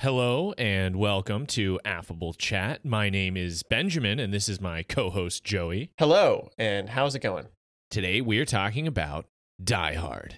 [0.00, 2.86] Hello and welcome to Affable Chat.
[2.86, 5.90] My name is Benjamin and this is my co host Joey.
[5.98, 7.48] Hello, and how's it going?
[7.90, 9.26] Today we are talking about
[9.62, 10.36] Die Hard.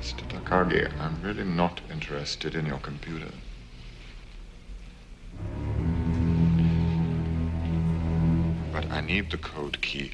[0.00, 0.26] Mr.
[0.30, 3.30] Takagi, I'm really not interested in your computer.
[8.72, 10.12] But I need the code key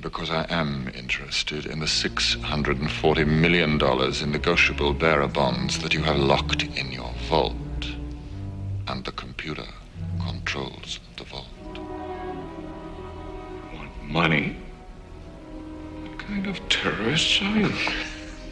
[0.00, 3.80] because I am interested in the $640 million
[4.22, 7.54] in negotiable bearer bonds that you have locked in your vault.
[8.86, 9.66] And the computer
[10.26, 11.46] controls the vault.
[11.74, 11.80] You
[13.78, 14.56] want money?
[16.02, 17.72] What kind of terrorists are you?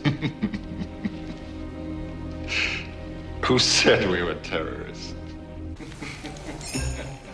[3.45, 5.15] Who said we were terrorists?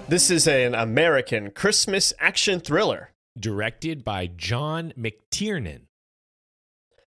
[0.09, 3.11] This is an American Christmas action thriller.
[3.41, 5.83] Directed by John McTiernan.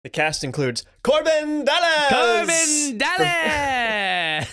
[0.04, 4.46] The cast includes Korben Dallas, Korben Dallas!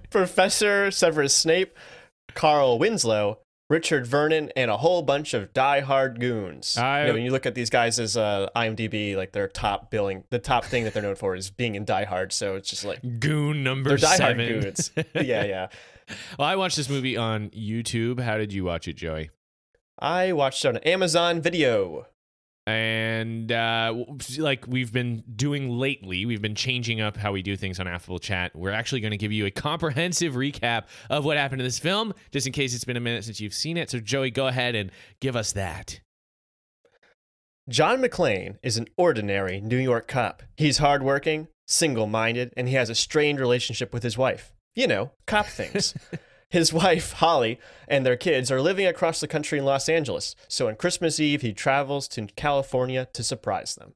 [0.10, 1.76] Professor Severus Snape,
[2.34, 3.38] Carl Winslow,
[3.68, 6.76] Richard Vernon, and a whole bunch of die-hard goons.
[6.76, 9.90] I- You know, when you look at these guys as uh, IMDb, like their top
[9.90, 12.32] billing, the top thing that they're known for is being in Die Hard.
[12.32, 14.60] So it's just like Goon number they're Die Hard seven.
[14.60, 14.90] goons.
[15.14, 15.68] yeah, yeah.
[16.38, 18.20] well, I watched this movie on YouTube.
[18.20, 19.30] How did you watch it, Joey?
[19.98, 22.06] I watched on Amazon Video.
[22.66, 23.94] and uh,
[24.38, 28.18] like we've been doing lately, we've been changing up how we do things on Affable
[28.18, 28.54] Chat.
[28.54, 32.14] We're actually going to give you a comprehensive recap of what happened in this film,
[32.30, 33.90] just in case it's been a minute since you've seen it.
[33.90, 34.90] So, Joey, go ahead and
[35.20, 36.00] give us that.
[37.68, 40.42] John McClane is an ordinary New York cop.
[40.56, 44.52] He's hardworking, single minded, and he has a strained relationship with his wife.
[44.74, 45.94] You know, cop things.
[46.52, 47.58] his wife, Holly,
[47.88, 51.42] and their kids are living across the country in Los Angeles, so on Christmas Eve,
[51.42, 53.94] he travels to California to surprise them.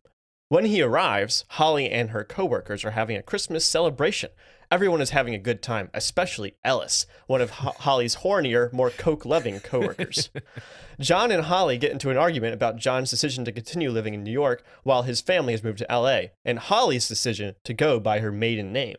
[0.48, 4.30] When he arrives, Holly and her coworkers are having a Christmas celebration.
[4.70, 9.60] Everyone is having a good time, especially Ellis, one of Ho- Holly's hornier, more coke-loving
[9.60, 10.30] coworkers.
[11.00, 14.32] John and Holly get into an argument about John's decision to continue living in New
[14.32, 18.32] York while his family has moved to LA, and Holly's decision to go by her
[18.32, 18.96] maiden name.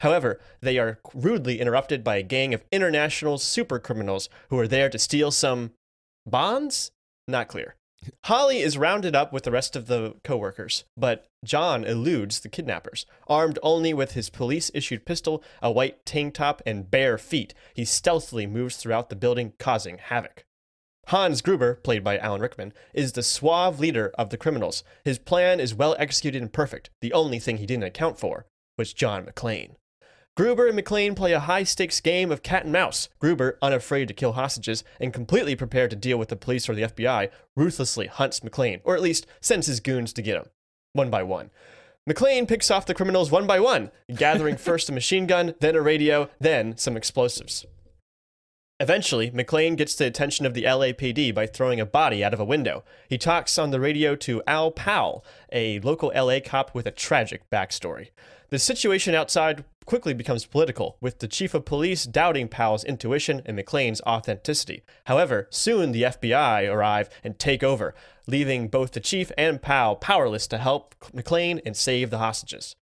[0.00, 4.98] However, they are rudely interrupted by a gang of international supercriminals who are there to
[4.98, 5.72] steal some
[6.26, 6.90] bonds?
[7.28, 7.76] Not clear.
[8.24, 13.04] Holly is rounded up with the rest of the coworkers, but John eludes the kidnappers.
[13.28, 17.84] Armed only with his police issued pistol, a white tank top, and bare feet, he
[17.84, 20.44] stealthily moves throughout the building, causing havoc.
[21.08, 24.82] Hans Gruber, played by Alan Rickman, is the suave leader of the criminals.
[25.04, 26.88] His plan is well executed and perfect.
[27.02, 28.46] The only thing he didn't account for
[28.78, 29.74] was John McClane.
[30.40, 33.10] Gruber and McClane play a high stakes game of cat and mouse.
[33.18, 36.84] Gruber, unafraid to kill hostages and completely prepared to deal with the police or the
[36.84, 40.46] FBI, ruthlessly hunts McClane, or at least sends his goons to get him,
[40.94, 41.50] one by one.
[42.08, 45.82] McClane picks off the criminals one by one, gathering first a machine gun, then a
[45.82, 47.66] radio, then some explosives.
[48.80, 52.46] Eventually, McClane gets the attention of the LAPD by throwing a body out of a
[52.46, 52.82] window.
[53.10, 55.22] He talks on the radio to Al Powell,
[55.52, 58.08] a local LA cop with a tragic backstory.
[58.48, 63.58] The situation outside quickly becomes political, with the chief of police doubting Powell's intuition and
[63.58, 64.84] McClane's authenticity.
[65.06, 67.92] However, soon the FBI arrive and take over,
[68.28, 72.76] leaving both the chief and Powell powerless to help McClane and save the hostages.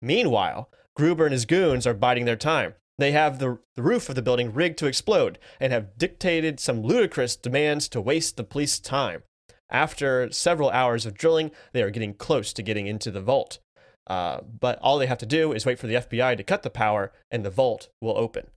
[0.00, 2.74] Meanwhile, Gruber and his goons are biding their time.
[2.98, 6.82] They have the, the roof of the building rigged to explode and have dictated some
[6.82, 9.24] ludicrous demands to waste the police time.
[9.70, 13.58] After several hours of drilling, they are getting close to getting into the vault.
[14.06, 16.70] Uh, but all they have to do is wait for the FBI to cut the
[16.70, 18.48] power, and the vault will open.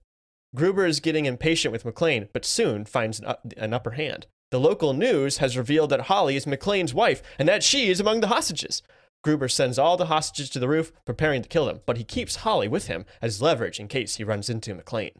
[0.54, 4.26] Gruber is getting impatient with McClane, but soon finds an, up, an upper hand.
[4.50, 8.20] The local news has revealed that Holly is McClane's wife and that she is among
[8.20, 8.82] the hostages.
[9.22, 12.36] Gruber sends all the hostages to the roof, preparing to kill them, but he keeps
[12.36, 15.16] Holly with him as leverage in case he runs into McClane.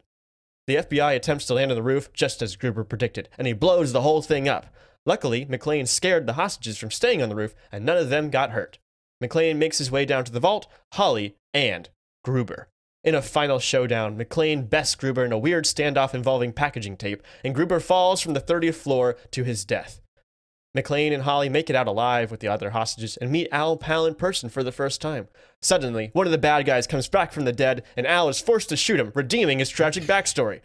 [0.65, 3.91] The FBI attempts to land on the roof just as Gruber predicted, and he blows
[3.91, 4.67] the whole thing up.
[5.05, 8.51] Luckily, McClane scared the hostages from staying on the roof, and none of them got
[8.51, 8.79] hurt.
[9.23, 11.89] McClane makes his way down to the vault, Holly, and
[12.23, 12.69] Gruber.
[13.03, 17.55] In a final showdown, McClane bests Gruber in a weird standoff involving packaging tape, and
[17.55, 20.01] Gruber falls from the 30th floor to his death.
[20.77, 24.05] McClane and Holly make it out alive with the other hostages and meet Al Powell
[24.05, 25.27] in person for the first time.
[25.61, 28.69] Suddenly, one of the bad guys comes back from the dead, and Al is forced
[28.69, 30.61] to shoot him, redeeming his tragic backstory.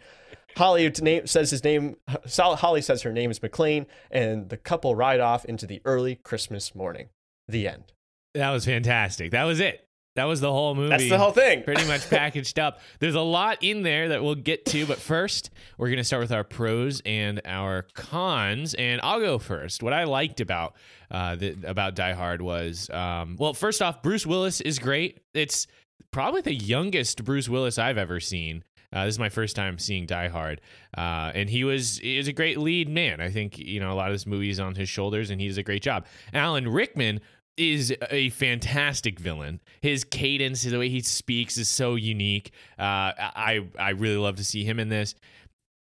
[0.55, 0.91] Holly
[1.25, 1.95] says his name.
[2.37, 6.75] Holly says her name is McClane, and the couple ride off into the early Christmas
[6.75, 7.09] morning.
[7.47, 7.91] The end.
[8.35, 9.31] That was fantastic.
[9.31, 9.81] That was it.
[10.15, 10.89] That was the whole movie.
[10.89, 11.63] That's the whole thing.
[11.63, 12.79] Pretty much packaged up.
[12.99, 16.21] There's a lot in there that we'll get to, but first, we're going to start
[16.21, 18.73] with our pros and our cons.
[18.75, 19.83] And I'll go first.
[19.83, 20.75] What I liked about
[21.11, 25.19] uh, the, about Die Hard was, um, well, first off, Bruce Willis is great.
[25.33, 25.67] It's
[26.11, 28.63] probably the youngest Bruce Willis I've ever seen.
[28.93, 30.61] Uh, this is my first time seeing Die Hard,
[30.97, 33.19] uh, and he was he was a great lead man.
[33.19, 35.49] I think you know a lot of this movie is on his shoulders, and he
[35.49, 36.05] does a great job.
[36.33, 37.19] Alan Rickman
[37.57, 39.61] is a fantastic villain.
[39.81, 42.51] His cadence, the way he speaks, is so unique.
[42.77, 45.15] Uh, I I really love to see him in this.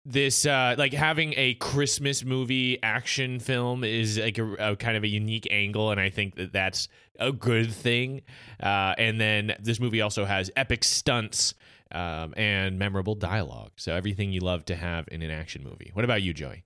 [0.04, 5.04] This uh, like having a Christmas movie action film is like a, a kind of
[5.04, 6.88] a unique angle, and I think that that's
[7.20, 8.22] a good thing.
[8.60, 11.54] Uh, and then this movie also has epic stunts
[11.92, 13.72] um, and memorable dialogue.
[13.76, 15.90] So everything you love to have in an action movie.
[15.92, 16.64] What about you, Joey?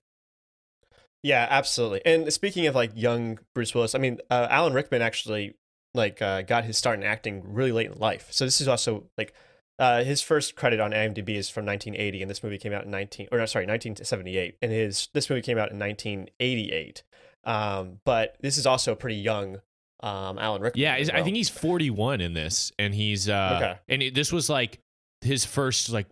[1.27, 2.01] Yeah, absolutely.
[2.05, 5.55] And speaking of like young Bruce Willis, I mean, uh, Alan Rickman actually
[5.93, 8.27] like uh, got his start in acting really late in life.
[8.31, 9.33] So this is also like
[9.77, 12.91] uh, his first credit on IMDb is from 1980, and this movie came out in
[12.91, 17.03] 19 or no, sorry 1978, and his this movie came out in 1988.
[17.43, 19.57] Um, but this is also pretty young.
[20.01, 20.81] Um, Alan Rickman.
[20.81, 23.79] Yeah, as I think he's 41 in this, and he's uh, Okay.
[23.89, 24.79] and it, this was like
[25.21, 26.05] his first like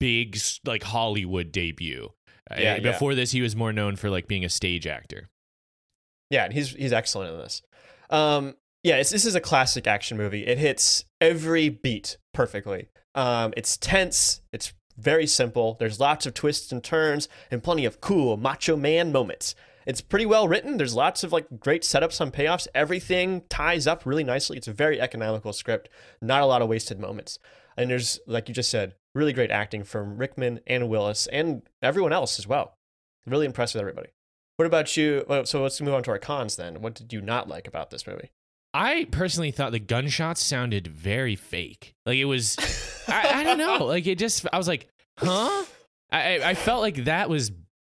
[0.00, 0.36] big
[0.66, 2.10] like Hollywood debut.
[2.50, 2.80] Uh, Yeah, yeah.
[2.80, 5.28] before this, he was more known for like being a stage actor.
[6.30, 7.62] Yeah, and he's he's excellent in this.
[8.10, 10.46] Um, yeah, it's, this is a classic action movie.
[10.46, 12.88] It hits every beat perfectly.
[13.14, 14.40] Um, it's tense.
[14.52, 15.76] It's very simple.
[15.78, 19.54] There's lots of twists and turns and plenty of cool macho man moments.
[19.86, 20.76] It's pretty well written.
[20.76, 22.68] There's lots of like great setups on payoffs.
[22.74, 24.58] Everything ties up really nicely.
[24.58, 25.88] It's a very economical script.
[26.20, 27.38] Not a lot of wasted moments.
[27.76, 32.12] And there's like you just said, really great acting from Rickman and Willis and everyone
[32.12, 32.74] else as well.
[33.26, 34.08] Really impressed with everybody.
[34.56, 35.24] What about you?
[35.28, 36.80] Well, so let's move on to our cons then.
[36.82, 38.30] What did you not like about this movie?
[38.74, 41.94] I personally thought the gunshots sounded very fake.
[42.04, 42.56] Like it was,
[43.08, 43.84] I, I don't know.
[43.84, 44.88] Like it just, I was like,
[45.18, 45.64] huh?
[46.10, 47.52] I, I felt like that was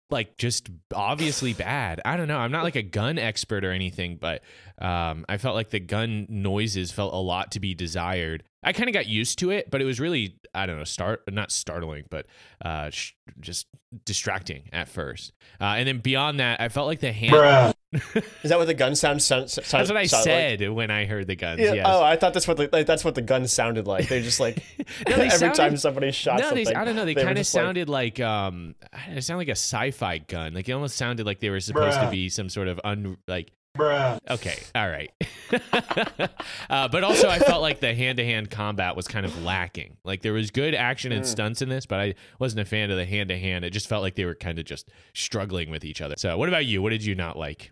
[0.09, 2.01] like just obviously bad.
[2.03, 2.37] I don't know.
[2.37, 4.41] I'm not like a gun expert or anything, but
[4.79, 8.43] um, I felt like the gun noises felt a lot to be desired.
[8.63, 11.21] I kind of got used to it, but it was really, I don't know, start
[11.31, 12.25] not startling, but
[12.63, 13.67] uh, sh- just
[14.05, 15.31] distracting at first.
[15.61, 17.73] Uh, and then beyond that, I felt like the hand.
[18.43, 19.21] Is that what the gun sound?
[19.23, 20.59] sound, sound That's what I sound like?
[20.59, 21.59] said when I heard the guns.
[21.61, 21.73] Yeah.
[21.73, 21.85] yes.
[21.89, 24.07] Oh, I thought that's what the like, that's what the gun sounded like.
[24.09, 24.57] They just like
[25.07, 26.65] No, they every sounded- time somebody shot no, they.
[26.67, 27.05] I don't know.
[27.05, 28.75] They, were kind of just like- sounded like, um,
[29.07, 30.53] it sounded like a sci-fi gun.
[30.53, 33.51] Like it almost sounded like they were supposed to be some sort of un like.
[33.79, 34.19] Bruh.
[34.29, 35.11] Okay, all right.
[36.69, 39.97] uh, but also, I felt like the hand-to-hand combat was kind of lacking.
[40.03, 41.27] Like there was good action and Mm.
[41.27, 43.63] stunts in this, but I wasn't a fan of the hand-to-hand.
[43.65, 46.15] It just felt like they were kind of just struggling with each other.
[46.17, 46.81] So, what about you?
[46.81, 47.71] What did you not like?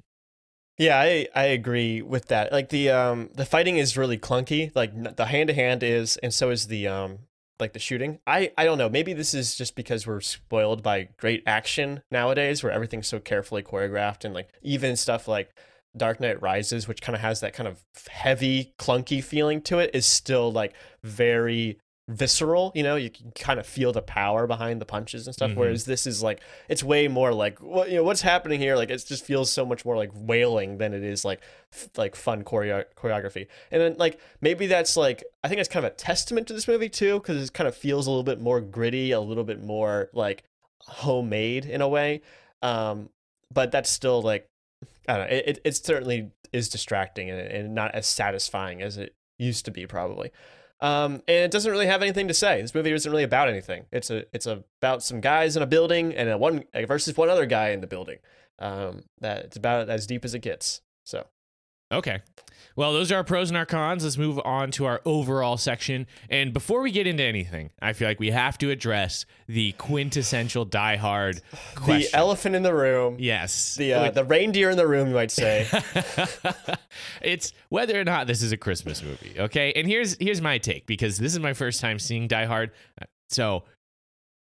[0.77, 2.51] Yeah, I I agree with that.
[2.51, 4.71] Like the um the fighting is really clunky.
[4.75, 7.19] Like the hand to hand is, and so is the um
[7.59, 8.19] like the shooting.
[8.27, 8.88] I I don't know.
[8.89, 13.63] Maybe this is just because we're spoiled by great action nowadays, where everything's so carefully
[13.63, 15.56] choreographed and like even stuff like
[15.97, 19.91] Dark Knight Rises, which kind of has that kind of heavy, clunky feeling to it,
[19.94, 20.73] is still like
[21.03, 21.77] very
[22.09, 22.71] visceral.
[22.73, 25.51] You know, you can kind of feel the power behind the punches and stuff.
[25.51, 25.55] Mhm.
[25.55, 26.39] Whereas this is like
[26.69, 28.77] it's way more like what you know what's happening here.
[28.77, 31.41] Like it just feels so much more like wailing than it is like
[31.73, 33.47] f- like fun choreo- choreography.
[33.71, 36.67] And then like maybe that's like I think it's kind of a testament to this
[36.67, 39.61] movie too because it kind of feels a little bit more gritty, a little bit
[39.61, 40.44] more like
[40.85, 42.21] homemade in a way.
[42.61, 43.09] Um,
[43.53, 44.47] but that's still like
[45.07, 45.35] I don't know.
[45.35, 49.88] It, it, certainly is distracting and, and not as satisfying as it used to be,
[49.88, 50.31] probably.
[50.79, 52.61] Um, and it doesn't really have anything to say.
[52.61, 53.85] This movie isn't really about anything.
[53.92, 57.45] It's a it's about some guys in a building and a one versus one other
[57.45, 58.18] guy in the building.
[58.59, 60.81] Um, that it's about as deep as it gets.
[61.04, 61.25] So
[61.91, 62.21] Okay.
[62.75, 64.03] Well, those are our pros and our cons.
[64.03, 66.06] Let's move on to our overall section.
[66.29, 70.63] And before we get into anything, I feel like we have to address the quintessential
[70.63, 71.41] Die Hard
[71.73, 72.11] question.
[72.11, 73.73] the elephant in the room, yes.
[73.75, 75.67] the uh, the reindeer in the room, you might say.
[77.23, 79.35] it's whether or not this is a Christmas movie.
[79.39, 82.71] Okay, and here's here's my take because this is my first time seeing Die Hard.
[83.29, 83.63] So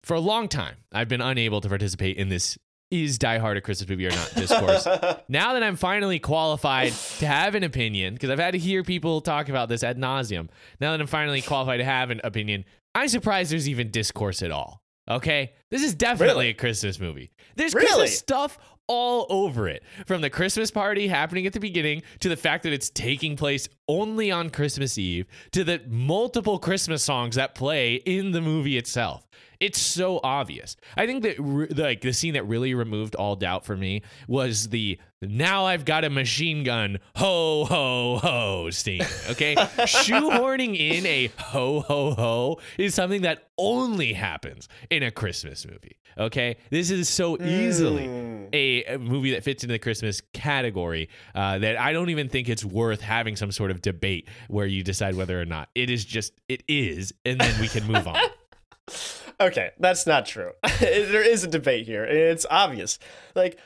[0.04, 2.58] for a long time, I've been unable to participate in this
[2.94, 4.86] is Die Hard a Christmas movie or not discourse.
[5.28, 9.20] now that I'm finally qualified to have an opinion, because I've had to hear people
[9.22, 10.50] talk about this ad nauseum.
[10.80, 14.52] Now that I'm finally qualified to have an opinion, I'm surprised there's even discourse at
[14.52, 14.82] all.
[15.10, 16.50] Okay, this is definitely Really?
[16.50, 17.32] a Christmas movie.
[17.56, 17.88] There's Really?
[17.88, 18.58] Christmas stuff
[18.88, 22.74] all over it, from the Christmas party happening at the beginning to the fact that
[22.74, 28.32] it's taking place only on Christmas Eve to the multiple Christmas songs that play in
[28.32, 29.26] the movie itself.
[29.60, 30.76] It's so obvious.
[30.98, 34.70] I think that re- like the scene that really removed all doubt for me was
[34.70, 39.02] the now I've got a machine gun ho ho ho scene.
[39.30, 39.56] Okay,
[40.06, 45.98] shoehorning in a ho ho ho is something that only happens in a Christmas movie.
[46.18, 48.50] Okay, this is so easily Mm.
[48.54, 52.50] a, a movie that fits into the Christmas category uh, that I don't even think
[52.50, 56.04] it's worth having some sort of debate where you decide whether or not it is
[56.06, 58.18] just it is, and then we can move on.
[59.40, 60.52] Okay, that's not true.
[60.80, 63.00] there is a debate here, it's obvious.
[63.36, 63.58] Like,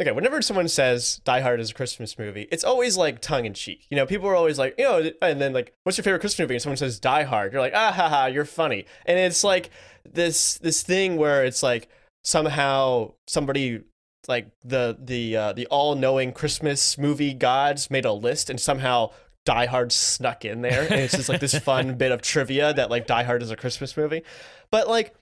[0.00, 3.54] okay, whenever someone says Die Hard is a Christmas movie, it's always like tongue in
[3.54, 3.86] cheek.
[3.90, 6.40] You know, people are always like, you know, and then like, what's your favorite Christmas
[6.40, 6.54] movie?
[6.54, 8.86] And someone says Die Hard, you're like, ah ha ha, you're funny.
[9.06, 9.70] And it's like
[10.04, 11.88] this this thing where it's like
[12.22, 13.82] somehow somebody
[14.28, 19.10] like the the uh, the all knowing Christmas movie gods made a list and somehow
[19.46, 22.90] Die Hard snuck in there, and it's just like this fun bit of trivia that
[22.90, 24.22] like Die Hard is a Christmas movie.
[24.70, 25.14] But like,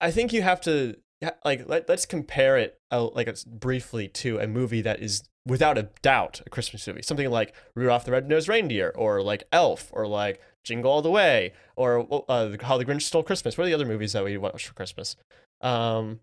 [0.00, 0.96] I think you have to
[1.44, 5.78] like let, let's compare it uh, like it's briefly to a movie that is without
[5.78, 10.06] a doubt a Christmas movie, something like Rudolph the Red-Nosed Reindeer, or like Elf, or
[10.06, 13.56] like Jingle All the Way, or uh, How the Grinch Stole Christmas.
[13.56, 15.16] What are the other movies that we watch for Christmas?
[15.60, 16.20] Um,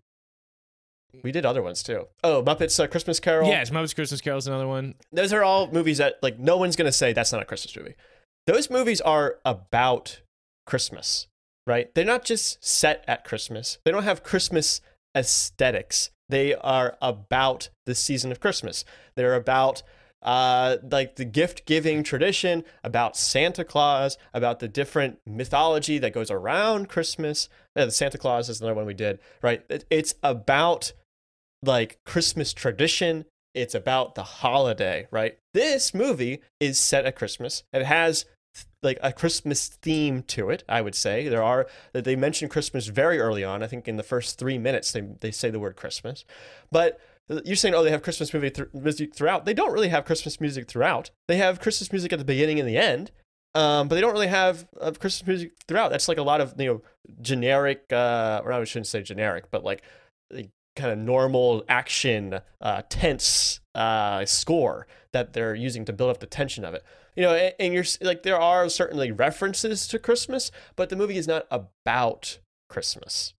[1.22, 2.06] we did other ones too.
[2.22, 3.48] Oh, Muppets uh, Christmas Carol.
[3.48, 4.94] yes, Muppets Christmas Carol is another one.
[5.12, 7.94] those are all movies that like no one's gonna say that's not a Christmas movie.
[8.46, 10.20] Those movies are about
[10.66, 11.26] Christmas,
[11.66, 11.94] right?
[11.94, 13.78] They're not just set at Christmas.
[13.84, 14.80] They don't have Christmas
[15.16, 16.10] aesthetics.
[16.28, 18.84] They are about the season of Christmas.
[19.16, 19.82] They're about
[20.22, 26.30] uh, like the gift giving tradition, about Santa Claus, about the different mythology that goes
[26.30, 27.48] around Christmas.
[27.76, 29.62] Yeah, the Santa Claus is another one we did, right?
[29.70, 30.92] It- It's about
[31.62, 33.24] like Christmas tradition.
[33.54, 35.38] It's about the holiday, right?
[35.54, 37.64] This movie is set at Christmas.
[37.72, 38.24] It has
[38.82, 41.28] like a Christmas theme to it, I would say.
[41.28, 43.62] There are that they mention Christmas very early on.
[43.62, 46.24] I think in the first three minutes they they say the word Christmas.
[46.70, 47.00] But
[47.44, 49.44] you're saying, oh, they have Christmas movie th- music throughout.
[49.44, 51.10] They don't really have Christmas music throughout.
[51.26, 53.10] They have Christmas music at the beginning and the end,
[53.54, 55.90] um, but they don't really have uh, Christmas music throughout.
[55.90, 56.82] That's like a lot of you know
[57.20, 59.82] generic, uh, or I shouldn't say generic, but like
[60.78, 66.26] kind of normal action, uh, tense uh, score that they're using to build up the
[66.26, 66.82] tension of it.
[67.16, 71.16] You know, and, and you're like there are certainly references to Christmas, but the movie
[71.18, 72.38] is not about
[72.70, 73.34] Christmas.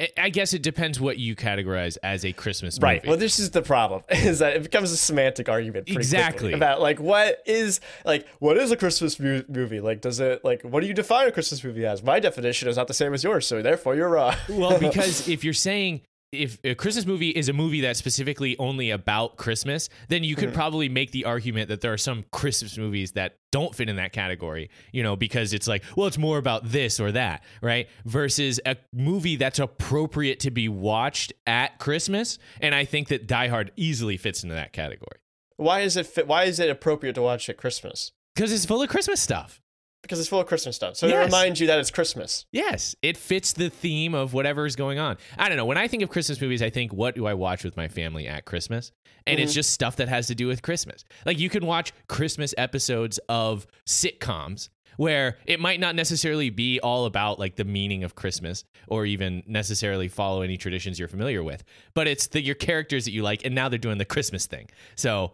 [0.00, 2.84] I- I guess it depends what you categorize as a Christmas movie.
[2.94, 3.06] Right.
[3.06, 5.86] Well, this is the problem: is that it becomes a semantic argument.
[5.86, 6.52] Pretty Exactly.
[6.52, 9.78] about like what is like what is a Christmas mu- movie?
[9.80, 12.02] Like, does it like what do you define a Christmas movie as?
[12.02, 14.34] My definition is not the same as yours, so therefore you're wrong.
[14.48, 16.00] well, because if you're saying
[16.34, 20.48] if a Christmas movie is a movie that's specifically only about Christmas, then you could
[20.48, 20.54] Mm-hmm.
[20.56, 24.12] probably make the argument that there are some Christmas movies that don't fit in that
[24.12, 27.88] category, you know, because it's like, well, it's more about this or that, right?
[28.04, 32.38] Versus a movie that's appropriate to be watched at Christmas.
[32.60, 35.18] And I think that Die Hard easily fits into that category
[35.56, 38.10] why is it fit, why is it appropriate to watch at Christmas?
[38.34, 39.60] because it's full of Christmas stuff.
[40.04, 40.96] Because it's full of Christmas stuff.
[40.96, 42.44] So it reminds you that it's Christmas.
[42.52, 45.16] Yes, it fits the theme of whatever is going on.
[45.38, 45.64] I don't know.
[45.64, 48.28] When I think of Christmas movies, I think, what do I watch with my family
[48.28, 48.92] at Christmas?
[49.26, 49.56] And it's mm-hmm.
[49.56, 51.04] just stuff that has to do with Christmas.
[51.24, 54.68] Like you can watch Christmas episodes of sitcoms
[54.98, 59.42] where it might not necessarily be all about like the meaning of Christmas or even
[59.46, 63.46] necessarily follow any traditions you're familiar with, but it's the your characters that you like
[63.46, 64.68] and now they're doing the Christmas thing.
[64.96, 65.32] So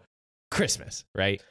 [0.49, 1.43] Christmas, right?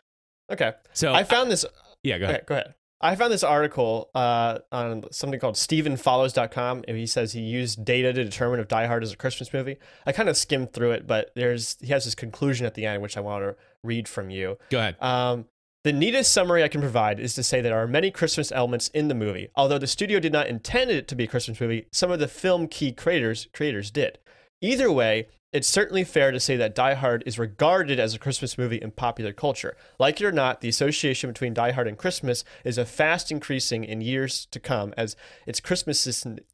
[0.51, 0.73] Okay.
[0.95, 1.67] So I found this
[2.03, 2.37] yeah, go ahead.
[2.37, 2.75] Okay, go ahead.
[3.01, 8.13] I found this article uh, on something called StephenFollows.com, and he says he used data
[8.13, 9.77] to determine if Die Hard is a Christmas movie.
[10.05, 13.03] I kind of skimmed through it, but there's he has this conclusion at the end,
[13.03, 14.59] which I want to read from you.
[14.69, 14.97] Go ahead.
[15.01, 15.47] Um,
[15.83, 18.89] the neatest summary I can provide is to say that there are many Christmas elements
[18.89, 19.49] in the movie.
[19.55, 22.29] Although the studio did not intend it to be a Christmas movie, some of the
[22.29, 24.19] film key creators creators did.
[24.61, 28.57] Either way, it's certainly fair to say that Die Hard is regarded as a Christmas
[28.57, 29.77] movie in popular culture.
[29.99, 33.83] Like it or not, the association between Die Hard and Christmas is a fast increasing
[33.83, 36.07] in years to come as its Christmas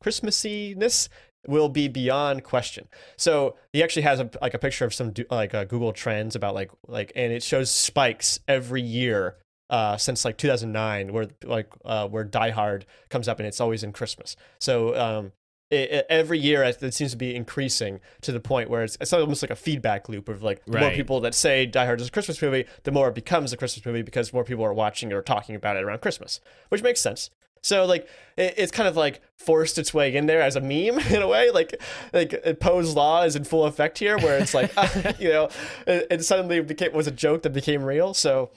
[0.02, 1.08] Christmassiness
[1.46, 2.88] will be beyond question.
[3.16, 6.54] So he actually has a, like a picture of some like uh, Google Trends about
[6.54, 9.36] like like and it shows spikes every year
[9.68, 13.82] uh, since like 2009 where like uh, where Die Hard comes up and it's always
[13.82, 14.36] in Christmas.
[14.58, 15.32] So um,
[15.70, 19.12] it, every year it, it seems to be increasing to the point where it's, it's
[19.12, 22.08] almost like a feedback loop of like the more people that say Die Hard is
[22.08, 25.12] a Christmas movie, the more it becomes a Christmas movie because more people are watching
[25.12, 27.30] or talking about it around Christmas, which makes sense.
[27.62, 31.00] So like it, it's kind of like forced its way in there as a meme
[31.10, 31.80] in a way, like
[32.12, 34.72] like Poe's law is in full effect here, where it's like
[35.18, 35.48] you know,
[35.86, 38.14] it, it suddenly became was a joke that became real.
[38.14, 38.50] So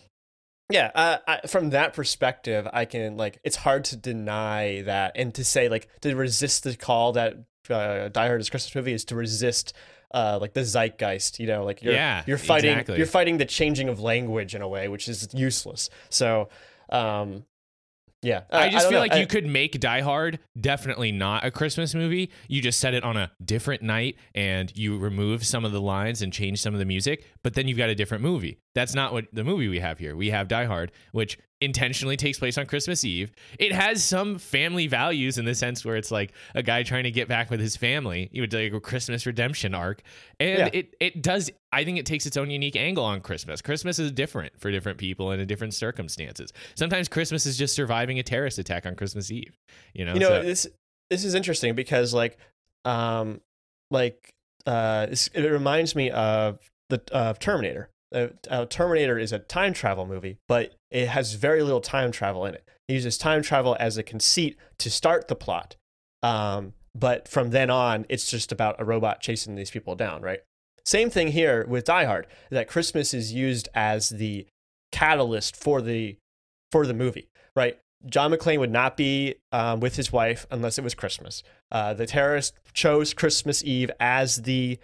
[0.70, 5.34] Yeah, uh, I, from that perspective, I can like it's hard to deny that and
[5.36, 7.38] to say like to resist the call that
[7.70, 9.74] uh, Die Hard is Christmas movie is to resist
[10.14, 11.40] uh, like the zeitgeist.
[11.40, 12.98] You know, like you're Yeah, you're fighting exactly.
[12.98, 15.90] you're fighting the changing of language in a way, which is useless.
[16.10, 16.50] So,
[16.90, 17.46] um,
[18.22, 19.04] yeah, I just don't feel know.
[19.04, 22.30] like I- you could make Die Hard definitely not a Christmas movie.
[22.48, 26.22] You just set it on a different night and you remove some of the lines
[26.22, 28.60] and change some of the music, but then you've got a different movie.
[28.76, 30.16] That's not what the movie we have here.
[30.16, 33.32] We have Die Hard, which intentionally takes place on Christmas Eve.
[33.58, 37.12] It has some family values in the sense where it's like a guy trying to
[37.12, 38.30] get back with his family.
[38.32, 40.01] You would like a Christmas redemption arc.
[40.39, 40.70] And Yeah.
[40.74, 43.62] it it does I think it takes its own unique angle on Christmas.
[43.62, 46.51] Christmas is different for different people and in different circumstances.
[46.75, 49.56] Sometimes Christmas is just surviving a terrorist attack on Christmas Eve.
[49.94, 50.68] You know, you know So- this
[51.10, 52.38] this is interesting because like
[52.86, 53.42] um
[53.92, 54.30] like
[54.66, 60.06] uh it reminds me of the uh, terminator uh, uh, terminator is a time travel
[60.06, 62.63] movie but it has very little time travel in it.
[62.88, 65.75] It uses time travel as a conceit to start the plot
[66.22, 70.39] um but from then on it's just about a robot chasing these people down right?
[70.86, 74.48] Same thing here with die hard that christmas is used as the
[74.91, 76.17] catalyst for the
[76.72, 77.77] for the movie right?
[78.05, 81.43] John McClane would not be um, with his wife unless it was Christmas.
[81.69, 84.79] Uh, the terrorists chose Christmas Eve as the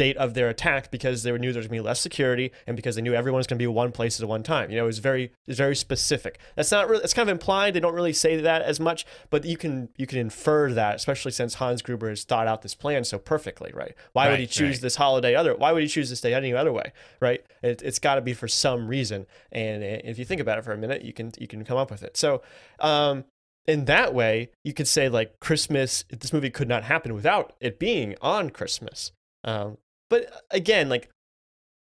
[0.00, 2.74] date of their attack because they knew there was going to be less security and
[2.74, 4.70] because they knew everyone was going to be in one place at one time.
[4.70, 6.38] You know, it was very, it was very specific.
[6.56, 7.74] That's not really, it's kind of implied.
[7.74, 11.32] They don't really say that as much, but you can, you can infer that, especially
[11.32, 13.94] since Hans Gruber has thought out this plan so perfectly, right?
[14.14, 14.80] Why would he choose right.
[14.80, 15.54] this holiday other?
[15.54, 17.44] Why would he choose this day any other way, right?
[17.62, 19.26] It, it's got to be for some reason.
[19.52, 21.90] And if you think about it for a minute, you can, you can come up
[21.90, 22.16] with it.
[22.16, 22.40] So,
[22.78, 23.24] um,
[23.66, 26.04] in that way, you could say like Christmas.
[26.08, 29.12] This movie could not happen without it being on Christmas.
[29.44, 29.76] Um,
[30.10, 31.08] but uh, again, like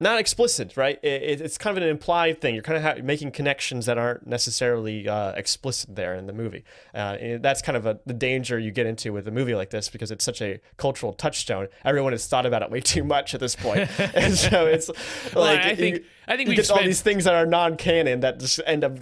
[0.02, 1.00] not explicit, right?
[1.04, 2.54] It, it- it's kind of an implied thing.
[2.56, 6.64] You're kind of ha- making connections that aren't necessarily uh, explicit there in the movie.
[6.94, 9.70] Uh, and that's kind of a, the danger you get into with a movie like
[9.70, 11.68] this because it's such a cultural touchstone.
[11.86, 13.90] Everyone has thought about it way too much at this point.
[14.16, 14.90] and so it's
[15.34, 18.22] Well, like I think you- I think we've get all these things that are non-canon
[18.22, 18.94] that just end up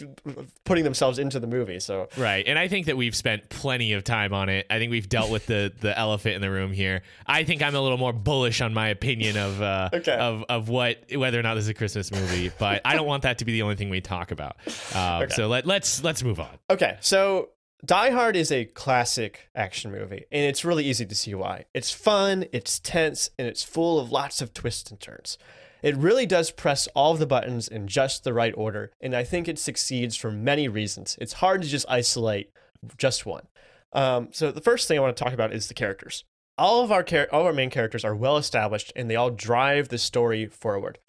[0.64, 1.80] putting themselves into the movie.
[1.80, 2.44] So Right.
[2.48, 4.66] And I think that we've spent plenty of time on it.
[4.70, 7.04] I think we've dealt with the the elephant in the room here.
[7.28, 10.14] I think I'm a little more bullish on my opinion of uh Okay.
[10.16, 13.24] of of what whether or not this is a Christmas movie, but I don't want
[13.24, 14.58] that to be the only thing we talk about.
[14.96, 15.34] Um, Okay.
[15.34, 16.58] so let let's let's move on.
[16.70, 17.50] Okay, so
[17.86, 21.66] Die Hard is a classic action movie, and it's really easy to see why.
[21.74, 25.38] It's fun, it's tense, and it's full of lots of twists and turns.
[25.82, 29.24] It really does press all of the buttons in just the right order, and I
[29.24, 31.18] think it succeeds for many reasons.
[31.22, 32.52] It's hard to just isolate
[32.98, 33.48] just one.
[33.94, 36.26] Um, so the first thing I want to talk about is the characters.
[36.60, 39.32] All of our char- all of our main characters are well established, and they all
[39.32, 41.00] drive the story forward.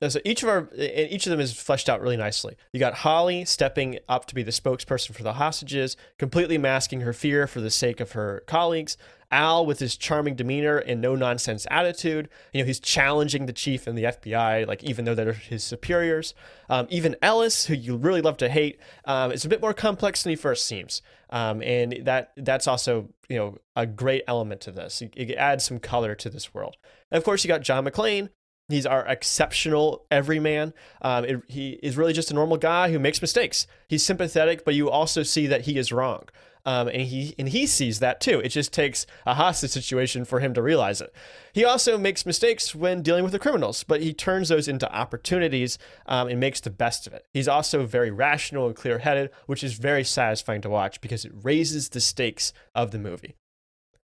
[0.00, 2.56] Now, So each of our and each of them is fleshed out really nicely.
[2.72, 7.12] You got Holly stepping up to be the spokesperson for the hostages, completely masking her
[7.12, 8.96] fear for the sake of her colleagues.
[9.30, 12.28] Al with his charming demeanor and no nonsense attitude.
[12.52, 16.34] You know, he's challenging the chief and the FBI, like even though they're his superiors.
[16.68, 20.22] Um, even Ellis, who you really love to hate, um, is a bit more complex
[20.22, 21.02] than he first seems.
[21.30, 25.02] Um, and that that's also you know a great element to this.
[25.02, 26.76] It, it adds some color to this world.
[27.10, 28.28] And of course, you got John McClane,
[28.68, 30.72] He's our exceptional everyman.
[31.02, 33.66] Um, it, he is really just a normal guy who makes mistakes.
[33.88, 36.24] He's sympathetic, but you also see that he is wrong.
[36.66, 38.40] Um, and he and he sees that too.
[38.40, 41.12] It just takes a hostage situation for him to realize it.
[41.52, 45.78] He also makes mistakes when dealing with the criminals, but he turns those into opportunities
[46.06, 47.26] um, and makes the best of it.
[47.34, 51.90] He's also very rational and clear-headed, which is very satisfying to watch because it raises
[51.90, 53.34] the stakes of the movie.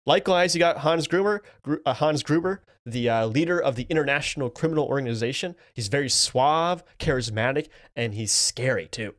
[0.07, 4.49] Likewise, you got Hans Gruber, Gru- uh, Hans Gruber, the uh, leader of the International
[4.49, 5.55] Criminal Organization.
[5.75, 9.13] He's very suave, charismatic, and he's scary too.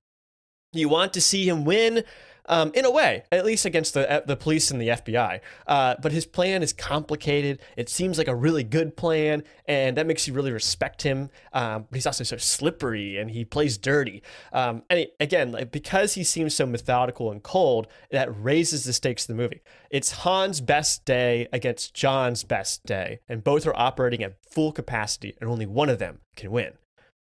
[0.72, 2.04] You want to see him win,
[2.50, 5.40] um, in a way, at least against the the police and the FBI.
[5.66, 7.60] Uh, but his plan is complicated.
[7.76, 11.30] It seems like a really good plan, and that makes you really respect him.
[11.54, 14.22] Um, but he's also so slippery, and he plays dirty.
[14.52, 18.92] Um, and it- again, like, because he seems so methodical and cold, that raises the
[18.92, 19.62] stakes of the movie.
[19.90, 25.36] It's Han's best day against John's best day, and both are operating at full capacity,
[25.40, 26.72] and only one of them can win.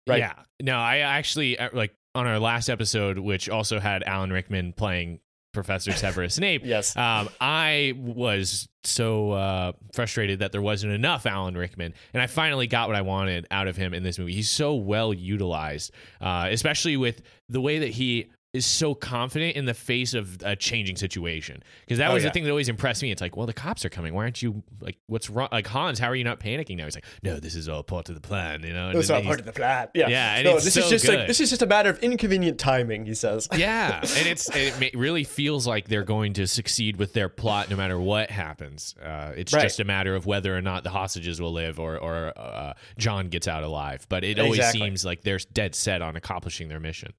[0.05, 0.19] Right.
[0.19, 0.33] Yeah.
[0.61, 5.19] No, I actually uh, like on our last episode, which also had Alan Rickman playing
[5.53, 6.65] Professor Severus Snape.
[6.65, 6.95] Yes.
[6.97, 12.67] Um, I was so uh, frustrated that there wasn't enough Alan Rickman, and I finally
[12.67, 14.33] got what I wanted out of him in this movie.
[14.33, 19.65] He's so well utilized, uh, especially with the way that he is so confident in
[19.65, 21.63] the face of a changing situation.
[21.81, 23.11] Because that Oh, was the thing that always impressed me.
[23.11, 24.13] It's like, well, the cops are coming.
[24.13, 25.49] Why aren't you like, what's wrong?
[25.51, 26.85] Like Hans, how are you not panicking now?
[26.85, 28.61] He's like, no, this is all part of the plan.
[28.61, 29.87] You know, It's all part of the plan.
[29.95, 31.17] Yeah, Yeah, and no, it's this so is just good.
[31.19, 33.07] like this is just a matter of inconvenient timing.
[33.07, 33.47] He says.
[33.57, 37.75] yeah, and it's it really feels like they're going to succeed with their plot no
[37.75, 38.93] matter what happens.
[39.03, 39.63] Uh, it's Right.
[39.63, 43.29] just a matter of whether or not the hostages will live or or uh, John
[43.29, 44.05] gets out alive.
[44.09, 44.81] But it always Exactly.
[44.81, 47.13] seems like they're dead set on accomplishing their mission.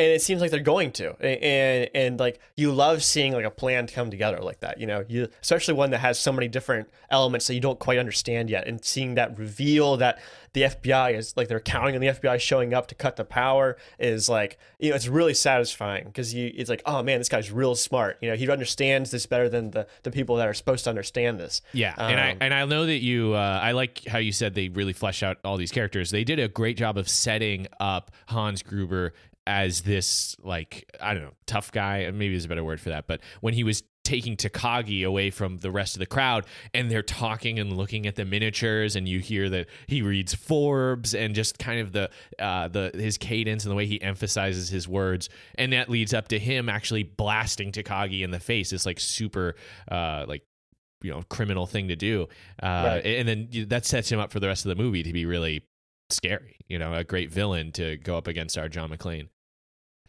[0.00, 3.50] And it seems like they're going to and and like you love seeing like a
[3.50, 6.88] plan come together like that you know you especially one that has so many different
[7.10, 10.18] elements that you don't quite understand yet and seeing that reveal that
[10.52, 13.76] the FBI is like they're counting on the FBI showing up to cut the power
[13.98, 17.52] is like you know it's really satisfying because you it's like oh man this guy's
[17.52, 20.84] real smart you know he understands this better than the the people that are supposed
[20.84, 23.34] to understand this Yeah, and I Um, and I know that you.
[23.34, 26.10] Uh, I like how you said they really flesh out all these characters.
[26.10, 29.12] They did a great job of setting up Hans Gruber
[29.46, 32.10] as this like I don't know tough guy.
[32.10, 33.06] Maybe is a better word for that.
[33.06, 37.02] But when he was taking Takagi away from the rest of the crowd, and they're
[37.02, 41.58] talking and looking at the miniatures, and you hear that he reads Forbes and just
[41.58, 45.72] kind of the uh, the his cadence and the way he emphasizes his words, and
[45.72, 48.72] that leads up to him actually blasting Takagi in the face.
[48.72, 49.54] It's like super
[49.90, 50.42] uh, like
[51.02, 52.28] you know criminal thing to do
[52.62, 53.06] uh, Right.
[53.06, 55.62] and then that sets him up for the rest of the movie to be really
[56.12, 59.28] scary you know a great villain to go up against our john mcclane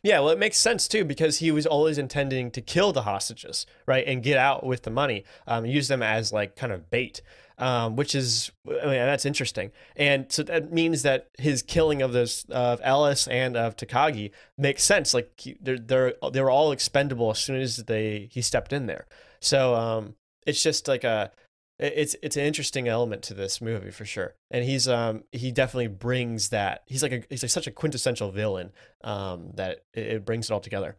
[0.03, 3.67] Yeah, well, it makes sense too because he was always intending to kill the hostages,
[3.85, 7.21] right, and get out with the money, um, use them as like kind of bait,
[7.59, 12.13] um, which is, I mean, that's interesting, and so that means that his killing of
[12.13, 15.13] this of Ellis and of Takagi makes sense.
[15.13, 19.05] Like they're they're they were all expendable as soon as they he stepped in there.
[19.39, 20.15] So um,
[20.47, 21.29] it's just like a
[21.81, 24.35] it's it's an interesting element to this movie for sure.
[24.51, 28.31] And he's um he definitely brings that he's like a he's like such a quintessential
[28.31, 28.71] villain
[29.03, 30.97] um that it, it brings it all together.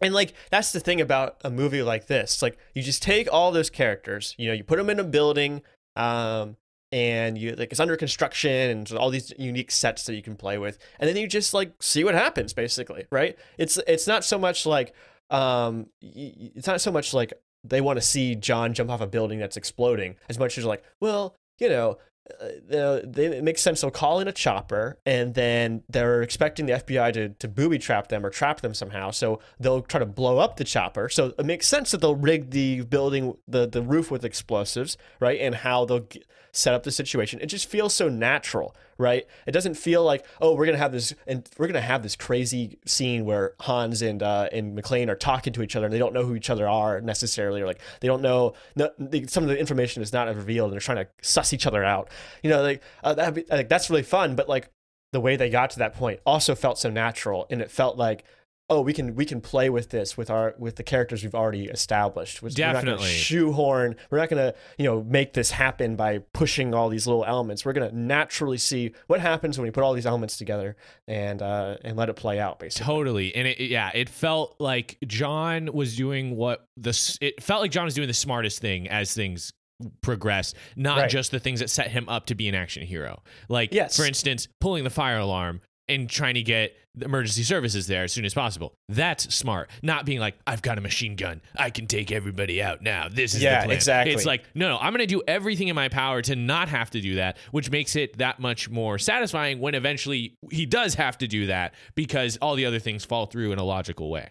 [0.00, 2.42] And like that's the thing about a movie like this.
[2.42, 5.62] Like you just take all those characters you know you put them in a building
[5.94, 6.56] um
[6.90, 10.58] and you like it's under construction and all these unique sets that you can play
[10.58, 10.78] with.
[10.98, 13.38] And then you just like see what happens basically right?
[13.56, 14.94] It's it's not so much like
[15.30, 17.32] um it's not so much like
[17.64, 20.82] they want to see John jump off a building that's exploding as much as like,
[21.00, 21.98] well, you know,
[22.40, 23.80] uh, they, it makes sense.
[23.80, 28.08] They'll call in a chopper, and then they're expecting the FBI to, to booby trap
[28.08, 29.10] them or trap them somehow.
[29.10, 31.08] So they'll try to blow up the chopper.
[31.08, 35.40] So it makes sense that they'll rig the building, the, the roof with explosives, right?
[35.40, 36.06] And how they'll
[36.52, 37.40] set up the situation.
[37.40, 39.26] It just feels so natural, right?
[39.46, 42.78] It doesn't feel like, oh, we're gonna have this, and we're gonna have this crazy
[42.86, 46.14] scene where Hans and uh, and McClane are talking to each other, and they don't
[46.14, 48.54] know who each other are necessarily, or like they don't know.
[48.76, 51.66] No, they, some of the information is not revealed, and they're trying to suss each
[51.66, 52.08] other out.
[52.42, 54.70] You know, like uh, that'd be, like that's really fun, but like
[55.12, 58.24] the way they got to that point also felt so natural, and it felt like.
[58.72, 61.66] Oh, we can we can play with this with our with the characters we've already
[61.66, 62.40] established.
[62.42, 63.08] We're not gonna Definitely.
[63.10, 63.96] shoehorn.
[64.10, 67.64] We're not gonna you know make this happen by pushing all these little elements.
[67.66, 71.76] We're gonna naturally see what happens when we put all these elements together and uh,
[71.84, 72.58] and let it play out.
[72.58, 77.60] Basically, Totally, and it, yeah, it felt like John was doing what the it felt
[77.60, 79.52] like John was doing the smartest thing as things
[80.00, 81.10] progress, not Right.
[81.10, 83.22] just the things that set him up to be an action hero.
[83.48, 83.96] Like, Yes.
[83.96, 88.24] for instance, pulling the fire alarm and trying to get emergency services there as soon
[88.24, 88.74] as possible.
[88.88, 89.70] That's smart.
[89.82, 93.08] Not being like, I've got a machine gun, I can take everybody out now.
[93.10, 93.76] This is Yeah, the plan.
[93.76, 94.12] exactly.
[94.14, 96.90] It's like, no, no, I'm going to do everything in my power to not have
[96.90, 101.16] to do that, which makes it that much more satisfying when eventually he does have
[101.18, 104.30] to do that because all the other things fall through in a logical way.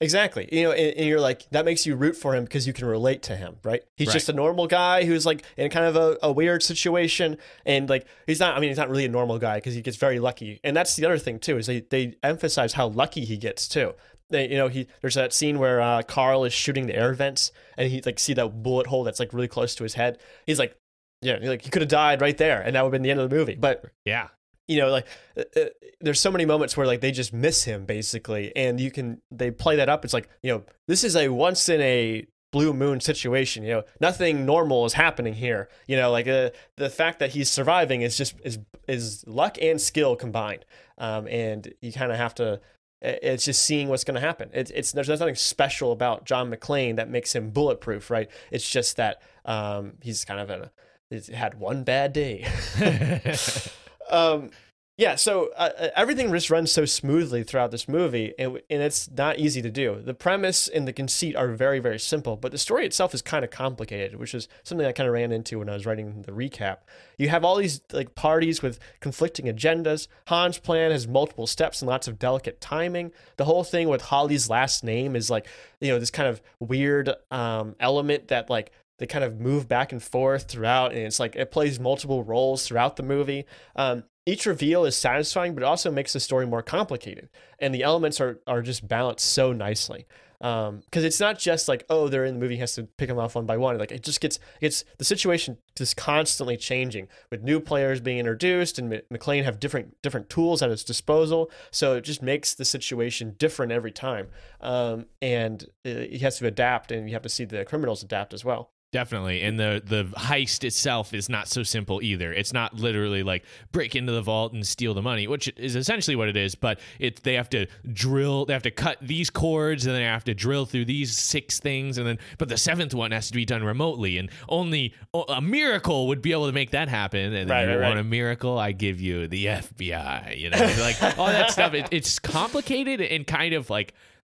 [0.00, 0.48] Exactly.
[0.52, 2.86] You know, and, and you're like, that makes you root for him because you can
[2.86, 3.82] relate to him, right?
[3.96, 4.12] He's Right.
[4.12, 7.38] just a normal guy who's like in kind of a, a weird situation.
[7.64, 9.96] And like, he's not, I mean, he's not really a normal guy because he gets
[9.96, 10.60] very lucky.
[10.62, 13.94] And that's the other thing, too, is they, they emphasize how lucky he gets, too.
[14.28, 17.52] They, you know, he there's that scene where uh, Carl is shooting the air vents
[17.78, 20.18] and he like see that bullet hole that's like really close to his head.
[20.46, 20.76] He's like,
[21.22, 23.10] yeah, he's like he could have died right there, and that would have been the
[23.12, 23.54] end of the movie.
[23.54, 24.28] But Yeah.
[24.68, 25.64] You know like uh, uh,
[26.00, 29.50] there's so many moments where like they just miss him basically and you can they
[29.50, 33.00] play that up it's like you know this is a once in a blue moon
[33.00, 37.30] situation you know nothing normal is happening here you know like uh, the fact that
[37.30, 40.64] he's surviving is just is is luck and skill combined
[40.98, 42.60] um, and you kind of have to
[43.02, 46.96] it's just seeing what's going to happen it's, it's there's nothing special about john mcclane
[46.96, 48.28] that makes him bulletproof right?
[48.50, 50.70] It's just that um, he's kind of a
[51.10, 52.46] he's had one bad day
[54.10, 54.50] um,
[54.98, 59.10] Yeah, so uh, uh, everything just runs so smoothly throughout this movie, and, and it's
[59.10, 60.00] not easy to do.
[60.02, 63.44] The premise and the conceit are very, very simple, but the story itself is kind
[63.44, 66.32] of complicated, which is something I kind of ran into when I was writing the
[66.32, 66.78] recap.
[67.18, 70.08] You have all these like parties with conflicting agendas.
[70.28, 73.12] Han's plan has multiple steps and lots of delicate timing.
[73.36, 75.46] The whole thing with Holly's last name is like,
[75.78, 79.92] you know, this kind of weird um, element that like they kind of move back
[79.92, 83.44] and forth throughout and it's like it plays multiple roles throughout the movie
[83.76, 87.28] um, each reveal is satisfying, but also makes the story more complicated.
[87.60, 90.06] And the elements are, are just balanced so nicely.
[90.38, 93.18] Because um, it's not just like, oh, they're in the movie, has to pick them
[93.18, 93.78] off one by one.
[93.78, 98.78] Like it just gets, it's the situation just constantly changing with new players being introduced
[98.78, 101.50] and mcclane have different different tools at his disposal.
[101.70, 104.28] So it just makes the situation different every time.
[104.60, 108.34] Um, and uh, he has to adapt and you have to see the criminals adapt
[108.34, 108.72] as well.
[108.92, 109.42] Definitely.
[109.42, 112.32] And the the heist itself is not so simple either.
[112.32, 116.14] It's not literally like break into the vault and steal the money, which is essentially
[116.14, 119.86] what it is, but it they have to drill, they have to cut these cords
[119.86, 122.94] and then they have to drill through these six things and then but the seventh
[122.94, 124.94] one has to be done remotely and only
[125.28, 127.34] a miracle would be able to make that happen.
[127.34, 128.00] And right, you right, want right.
[128.00, 131.74] a miracle, I give you the FBI, you know, like all that stuff.
[131.74, 133.94] It, it's complicated and kind of like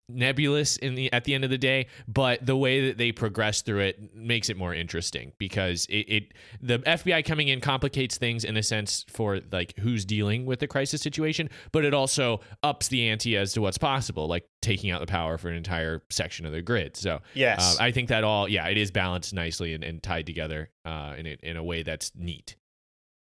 [0.09, 3.62] nebulous in the at the end of the day but the way that they progress
[3.62, 8.45] through it makes it more interesting because it, it, the FBI coming in complicates things
[8.45, 12.88] in a sense for like who's dealing with the crisis situation but it also ups
[12.88, 16.45] the ante as to what's possible like taking out the power for an entire section
[16.45, 16.97] of the grid.
[16.97, 17.79] So yes.
[17.79, 21.14] uh, I think that all yeah it is balanced nicely and, and tied together uh,
[21.16, 22.57] in, a, in a way that's neat.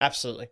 [0.01, 0.47] Absolutely.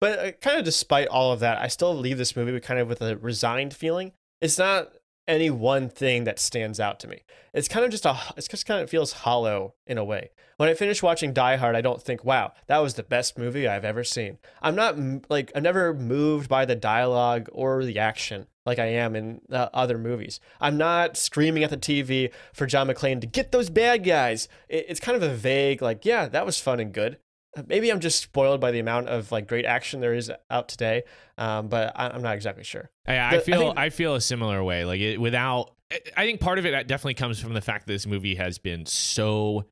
[0.00, 2.80] But uh, kind of despite all of that I still leave this movie with kind
[2.80, 4.12] of with a resigned feeling.
[4.40, 4.92] It's not
[5.26, 7.20] any one thing that stands out to me.
[7.52, 10.30] It's kind of just a it's just kind of feels hollow in a way.
[10.56, 13.66] When I finish watching Die Hard, I don't think, "Wow, that was the best movie
[13.66, 14.96] I've ever seen." I'm not
[15.30, 19.68] like I'm never moved by the dialogue or the action like I am in uh,
[19.74, 20.40] other movies.
[20.60, 24.48] I'm not screaming at the TV for John McClane to get those bad guys.
[24.68, 27.18] It, it's kind of a vague like, "Yeah, that was fun and good."
[27.66, 31.04] Maybe I'm just spoiled by the amount of like great action there is out today,
[31.38, 32.90] um, but I, am not exactly sure.
[33.06, 34.84] I, I feel I, think, I, feel a similar way.
[34.84, 35.72] Like it, without,
[36.16, 38.86] I think part of it definitely comes from the fact that this movie has been
[38.86, 39.64] so,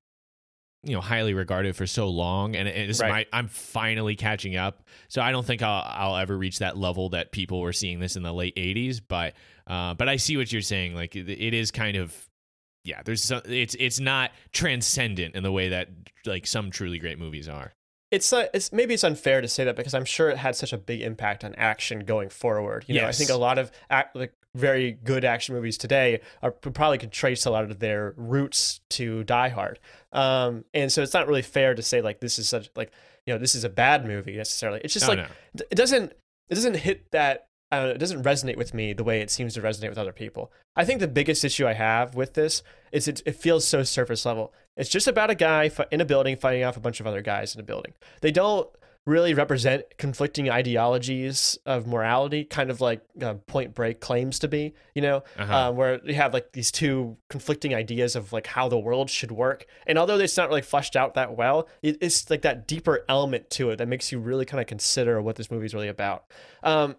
[0.82, 3.10] you know, highly regarded for so long, and it's right.
[3.32, 4.82] my I'm finally catching up.
[5.08, 8.16] So I don't think I'll I'll ever reach that level that people were seeing this
[8.16, 9.34] in the late '80s, but
[9.66, 10.94] uh, but I see what you're saying.
[10.94, 12.16] Like it, it is kind of
[12.84, 15.88] yeah, there's some, it's it's not transcendent in the way that
[16.26, 17.72] like some truly great movies are.
[18.10, 20.72] It's uh, it's maybe it's unfair to say that because I'm sure it had such
[20.72, 22.84] a big impact on action going forward.
[22.86, 23.02] You yes.
[23.02, 26.98] know, I think a lot of act, like very good action movies today are probably
[26.98, 29.78] could trace a lot of their roots to Die Hard.
[30.12, 32.92] Um, and so it's not really fair to say like this is such like
[33.26, 34.80] you know this is a bad movie necessarily.
[34.84, 35.26] It's just like no.
[35.70, 36.12] it doesn't
[36.48, 37.46] it doesn't hit that
[37.80, 40.52] know, it doesn't resonate with me the way it seems to resonate with other people.
[40.76, 44.24] I think the biggest issue I have with this is it, it feels so surface
[44.24, 44.52] level.
[44.76, 47.54] It's just about a guy in a building fighting off a bunch of other guys
[47.54, 47.92] in a building.
[48.20, 48.68] They don't
[49.04, 54.74] really represent conflicting ideologies of morality, kind of like uh, Point Break claims to be,
[54.94, 55.56] you know, uh-huh.
[55.70, 59.32] um, where you have like these two conflicting ideas of like how the world should
[59.32, 59.66] work.
[59.86, 63.50] And although it's not really fleshed out that well, it, it's like that deeper element
[63.50, 66.24] to it that makes you really kind of consider what this movie is really about.
[66.62, 66.96] Um,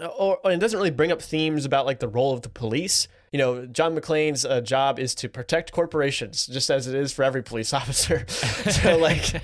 [0.00, 3.08] or, or, it doesn't really bring up themes about like the role of the police.
[3.32, 7.22] You know, John McClane's uh, job is to protect corporations, just as it is for
[7.22, 8.26] every police officer.
[8.28, 9.42] so like,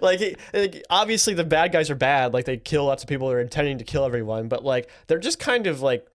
[0.00, 2.32] like, obviously the bad guys are bad.
[2.32, 3.28] Like they kill lots of people.
[3.28, 6.06] They're intending to kill everyone, but like they're just kind of like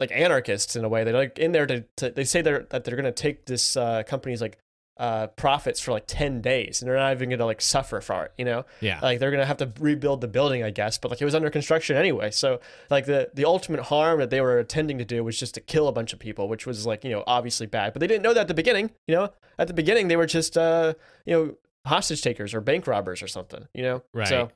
[0.00, 1.04] like anarchists in a way.
[1.04, 4.02] They're like in there to, to they say they're that they're gonna take this uh,
[4.04, 4.58] company's like
[4.96, 8.32] uh, profits for like 10 days and they're not even gonna like suffer for it
[8.38, 8.64] you know?
[8.80, 9.00] Yeah.
[9.02, 11.50] Like they're gonna have to rebuild the building i guess but like it was under
[11.50, 15.38] construction anyway so like the the ultimate harm that they were intending to do was
[15.38, 17.98] just to kill a bunch of people which was like you know obviously bad but
[17.98, 19.30] they didn't know that at the beginning you know?
[19.58, 20.94] At the beginning they were just uh
[21.26, 21.54] you know
[21.86, 24.02] hostage takers or bank robbers or something you know?
[24.12, 24.28] Right.
[24.28, 24.50] so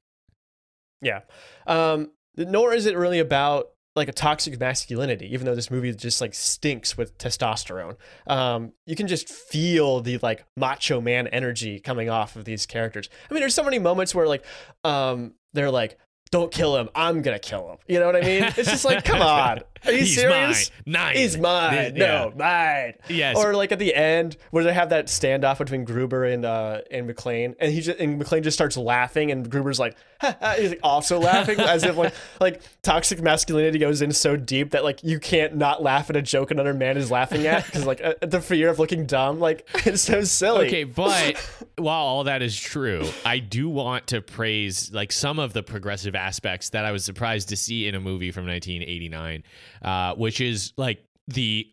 [1.02, 1.22] yeah.
[1.66, 6.20] Um nor is it really about like a toxic masculinity, even though this movie just
[6.20, 7.96] like stinks with testosterone.
[8.26, 13.10] Um, you can just feel the like macho man energy coming off of these characters.
[13.30, 14.44] I mean, there's so many moments where like
[14.84, 15.98] um, they're like,
[16.30, 18.44] "Don't kill him, I'm gonna kill him." You know what I mean?
[18.44, 20.70] It's just like, come on, Are you He's serious?
[20.86, 20.92] mine.
[20.92, 21.16] Nine.
[21.16, 21.96] He's mine.
[21.96, 22.06] Yeah.
[22.06, 22.94] No, mine.
[23.08, 23.36] Yes.
[23.36, 27.08] Or like at the end where they have that standoff between Gruber and uh and
[27.08, 30.70] McClane, and he just and McClane just starts laughing, and Gruber's like, ha, ha, he's
[30.70, 35.02] like also laughing as if like like toxic masculinity goes in so deep that like
[35.04, 38.14] you can't not laugh at a joke another man is laughing at because like uh,
[38.20, 40.66] the fear of looking dumb, like it's so silly.
[40.66, 41.36] Okay, but
[41.76, 46.14] while all that is true, I do want to praise like some of the progressive
[46.14, 49.42] aspects that I was surprised to see in a movie from 1989,
[49.82, 51.70] uh, which is like the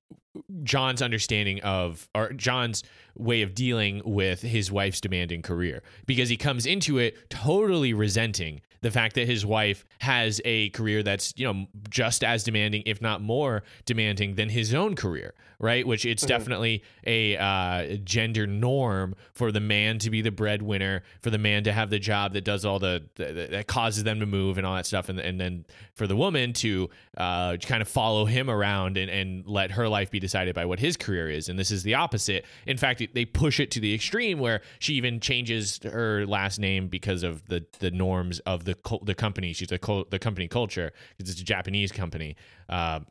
[0.64, 2.84] John's understanding of or John's
[3.16, 5.82] way of dealing with his wife's demanding career.
[6.06, 11.02] Because he comes into it totally resenting the fact that his wife has a career
[11.02, 15.86] that's you know just as demanding if not more demanding than his own career right?
[15.86, 21.30] Which it's definitely a uh, gender norm for the man to be the breadwinner for
[21.30, 24.26] the man to have the job that does all the, the that causes them to
[24.26, 27.88] move and all that stuff and, and then for the woman to uh, kind of
[27.88, 31.50] follow him around and, and let her life be decided by what his career is.
[31.50, 32.46] And this is the opposite.
[32.66, 36.88] In fact they push it to the extreme where she even changes her last name
[36.88, 39.54] because of the the norms of the the company.
[39.54, 40.92] She's a the company culture.
[41.18, 42.36] Because it's a Japanese company.
[42.70, 43.02] Uh,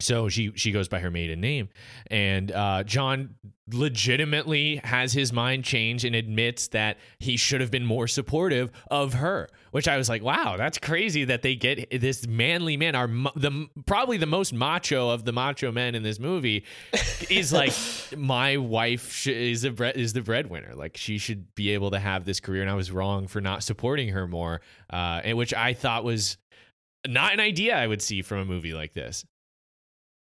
[0.00, 1.68] so she she goes by her maiden name,
[2.10, 3.36] and uh, John
[3.72, 9.14] legitimately has his mind changed and admits that he should have been more supportive of
[9.14, 9.48] her.
[9.70, 13.68] Which I was like, wow, that's crazy that they get this manly man, our the
[13.86, 16.64] probably the most macho of the macho men in this movie,
[17.28, 17.72] is like
[18.16, 20.74] my wife is the is the breadwinner.
[20.74, 23.62] Like she should be able to have this career, and I was wrong for not
[23.62, 24.60] supporting her more,
[24.92, 26.36] uh, and which I thought was
[27.06, 29.24] not an idea I would see from a movie like this.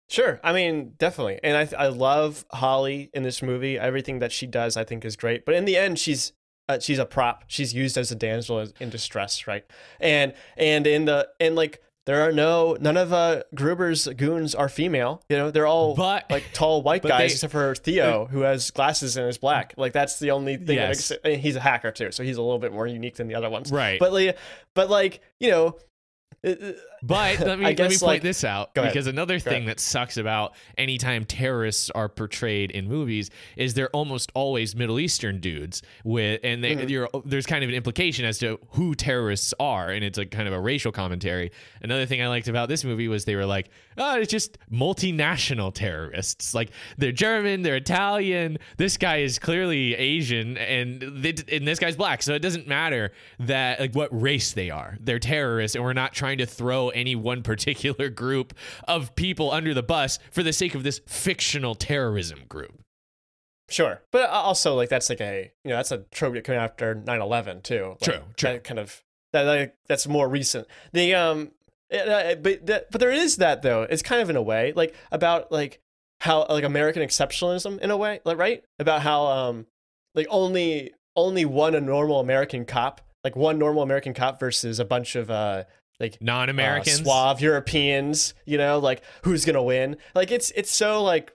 [0.10, 0.40] Sure.
[0.44, 1.40] I mean, definitely.
[1.44, 3.80] And I I love Holly in this movie.
[3.80, 5.46] Everything that she does, I think, is great.
[5.46, 6.34] But in the end, she's
[6.70, 7.46] uh, she's a prop.
[7.48, 9.66] She's used as a damsel in distress, right?
[10.00, 14.68] And and in the and like there are no none of uh, Gruber's goons are
[14.70, 15.24] female.
[15.30, 18.72] You know, they're all But- like tall white guys, they- except for Theo, who has
[18.72, 19.74] glasses and is black.
[19.78, 20.66] Like that's the only thing.
[20.66, 21.10] that Yes.
[21.12, 23.36] makes- and he's a hacker too, so he's a little bit more unique than the
[23.36, 23.72] other ones.
[23.72, 24.00] Right.
[24.00, 24.38] But like,
[24.76, 25.78] but like you know.
[27.06, 29.68] But let me let me point like- this out because another thing ahead.
[29.68, 35.40] that sucks about anytime terrorists are portrayed in movies is they're almost always Middle Eastern
[35.42, 36.88] dudes with and they, Mm-hmm.
[36.90, 40.48] you're, there's kind of an implication as to who terrorists are and it's a kind
[40.48, 41.52] of a racial commentary.
[41.82, 45.74] Another thing I liked about this movie was they were like, oh, it's just multinational
[45.74, 46.54] terrorists.
[46.54, 48.58] Like they're German, they're Italian.
[48.78, 53.12] This guy is clearly Asian and they, and this guy's black, so it doesn't matter
[53.42, 54.98] that like what race they are.
[55.02, 58.54] They're terrorists, and we're not trying to throw any one particular group
[58.88, 62.82] of people under the bus for the sake of this fictional terrorism group.
[63.70, 67.64] Sure, but also like that's like a you know that's a trope coming after 9-11
[67.64, 67.90] too.
[67.90, 68.52] Like, True, true.
[68.54, 70.68] That kind of that like, that's more recent.
[70.92, 71.52] The um,
[71.92, 73.84] uh, but that, but there is that though.
[73.84, 75.80] It's kind of in a way like about like
[76.22, 79.66] how like American exceptionalism in a way, like right about how um
[80.14, 84.86] like only only one a normal American cop like one normal American cop versus a
[84.86, 85.64] bunch of uh
[86.00, 87.02] like Non-Americans.
[87.02, 89.98] uh, suave Europeans, you know, like who's gonna win?
[90.16, 91.34] Like it's it's so like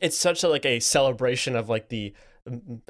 [0.00, 2.14] it's such a like a celebration of like the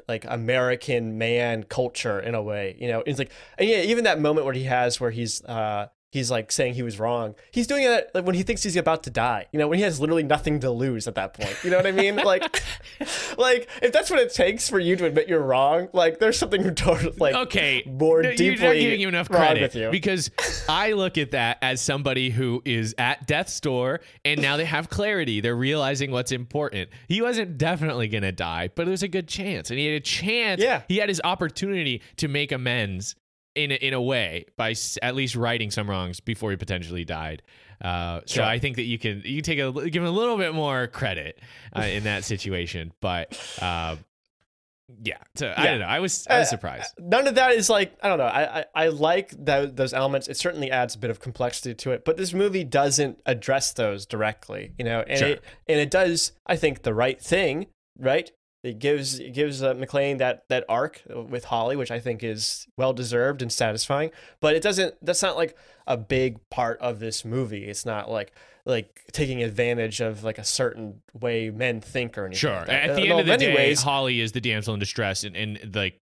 [0.07, 3.03] like American man culture in a way, you know.
[3.05, 6.51] It's like and yeah, even that moment where he has where he's uh he's like
[6.51, 7.35] saying he was wrong.
[7.51, 9.47] He's doing it like, when he thinks he's about to die.
[9.51, 11.55] You know, when he has literally nothing to lose at that point.
[11.63, 12.15] You know what I mean?
[12.17, 12.63] like
[13.37, 16.63] like if that's what it takes for you to admit you're wrong, like there's something
[16.75, 19.89] totally like okay, more no, deeply you're not giving you enough credit with you.
[19.91, 20.31] because
[20.67, 24.89] I look at that as somebody who is at death's door and now they have
[24.89, 25.41] clarity.
[25.41, 26.89] They're realizing what's important.
[27.07, 30.61] He wasn't definitely gonna die, but there's a good chance, and he had a chance.
[30.61, 30.81] Yeah.
[30.87, 33.15] he had his opportunity to make amends
[33.55, 37.05] in a, in a way by s- at least righting some wrongs before he potentially
[37.05, 37.41] died.
[37.81, 38.43] Uh, so Sure.
[38.43, 40.87] I think that you can you can take a give him a little bit more
[40.87, 41.39] credit
[41.75, 43.37] uh, in that situation, but.
[43.61, 43.95] Uh,
[45.03, 45.85] yeah, so I don't know.
[45.85, 46.93] I was I was Uh, surprised.
[46.97, 48.23] none of that is like I don't know.
[48.25, 50.27] I I, I like tho- those elements.
[50.27, 54.07] It certainly adds a bit of complexity to it, but this movie doesn't address those
[54.07, 54.73] directly.
[54.79, 55.27] You know, and Sure.
[55.29, 57.67] it and it does I think the right thing.
[57.99, 58.31] Right.
[58.61, 62.67] It gives it gives uh, McClane that that arc with Holly, which I think is
[62.77, 64.11] well deserved and satisfying.
[64.41, 64.95] But it doesn't.
[65.01, 65.55] That's not like
[65.87, 67.65] a big part of this movie.
[67.65, 68.33] It's not like
[68.65, 72.39] like taking advantage of like a certain way men think or anything.
[72.39, 72.59] Sure.
[72.59, 72.69] like.
[72.69, 75.23] At the Uh, end no, of the day, ways, Holly is the damsel in distress,
[75.23, 75.97] and, and like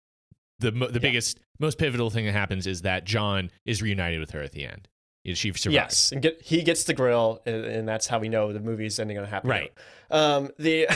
[0.60, 4.42] the the biggest, most pivotal thing that happens is that John is reunited with her
[4.42, 4.88] at the end.
[5.34, 5.74] She survives.
[5.74, 8.86] Yes, and get, he gets the grill, and, and that's how we know the movie
[8.86, 9.72] is ending on a happy Right.
[10.12, 10.18] note.
[10.18, 10.88] Um, the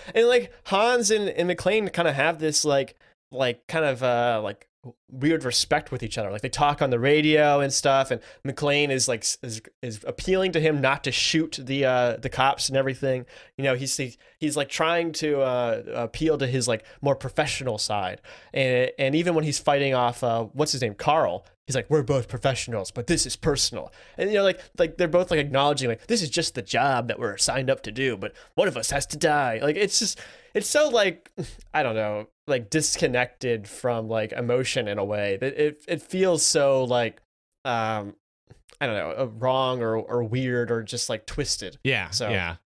[0.14, 2.96] and like Hans and, and McClane kind of have this like
[3.32, 4.67] like kind of uh like
[5.10, 6.30] weird respect with each other.
[6.30, 10.52] Like they talk on the radio and stuff, and McClane is like is, is appealing
[10.52, 13.26] to him not to shoot the uh, the cops and everything.
[13.56, 17.78] You know, he's he, he's like trying to uh, appeal to his like more professional
[17.78, 18.20] side,
[18.52, 21.44] and and even when he's fighting off uh, what's his name, Carl.
[21.66, 25.06] He's like, we're both professionals, but this is personal, and you know, like, like they're
[25.06, 28.16] both like acknowledging, like, this is just the job that we're signed up to do,
[28.16, 29.58] but one of us has to die.
[29.62, 30.18] Like, it's just,
[30.54, 31.30] it's so like,
[31.74, 36.44] I don't know, like disconnected from like emotion in a way that it it feels
[36.44, 37.20] so like
[37.64, 38.14] um
[38.80, 41.78] I don't know, uh, wrong or or weird or just like twisted.
[41.84, 42.10] Yeah.
[42.10, 42.56] So- yeah.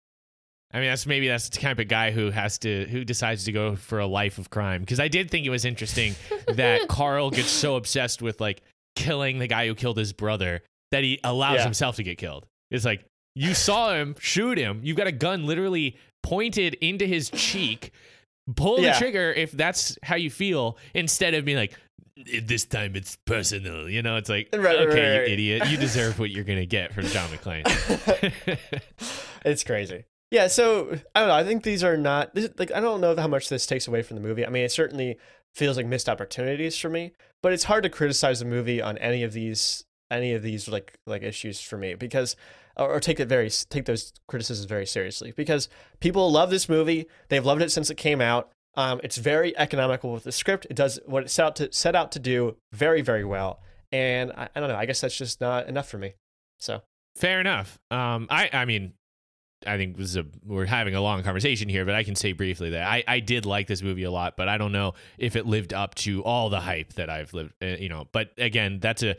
[0.75, 3.51] I mean, that's maybe that's the kind of guy who has to who decides to
[3.51, 4.81] go for a life of crime.
[4.81, 6.15] Because I did think it was interesting
[6.47, 8.63] that Carl gets so obsessed with like
[8.95, 11.63] killing the guy who killed his brother that he allows Yeah.
[11.65, 12.47] himself to get killed.
[12.71, 13.05] It's like
[13.35, 14.79] you saw him shoot him.
[14.83, 17.91] You've got a gun literally pointed into his cheek.
[18.55, 21.73] Pull the trigger if that's how you feel, instead of being like,
[22.43, 23.89] this time it's personal.
[23.89, 26.65] You know, it's like, Right, right, okay, right, you idiot, you deserve what you're gonna
[26.65, 27.63] get from John McClane.
[29.45, 30.05] it's crazy.
[30.29, 31.35] Yeah, so I don't know.
[31.35, 34.01] I think these are not this, like I don't know how much this takes away
[34.01, 34.45] from the movie.
[34.45, 35.17] I mean, it certainly
[35.53, 39.23] feels like missed opportunities for me, but it's hard to criticize the movie on any
[39.23, 42.35] of these any of these like like issues for me because
[42.77, 45.69] or, take it very take those criticisms very seriously because
[45.99, 47.07] people love this movie.
[47.29, 48.49] They've loved it since it came out.
[48.75, 50.65] Um, it's very economical with the script.
[50.69, 53.61] It does what it set out to set out to do very very well.
[53.91, 54.75] And I, I don't know.
[54.75, 56.13] I guess that's just not enough for me.
[56.59, 56.81] So
[57.15, 57.79] Fair enough.
[57.91, 58.93] Um, I, I mean,
[59.65, 62.33] I think this is a we're having a long conversation here, but I can say
[62.33, 65.35] briefly that I, I did like this movie a lot, but I don't know if
[65.35, 68.07] it lived up to all the hype that I've lived, uh, you know.
[68.11, 69.15] But again, that's a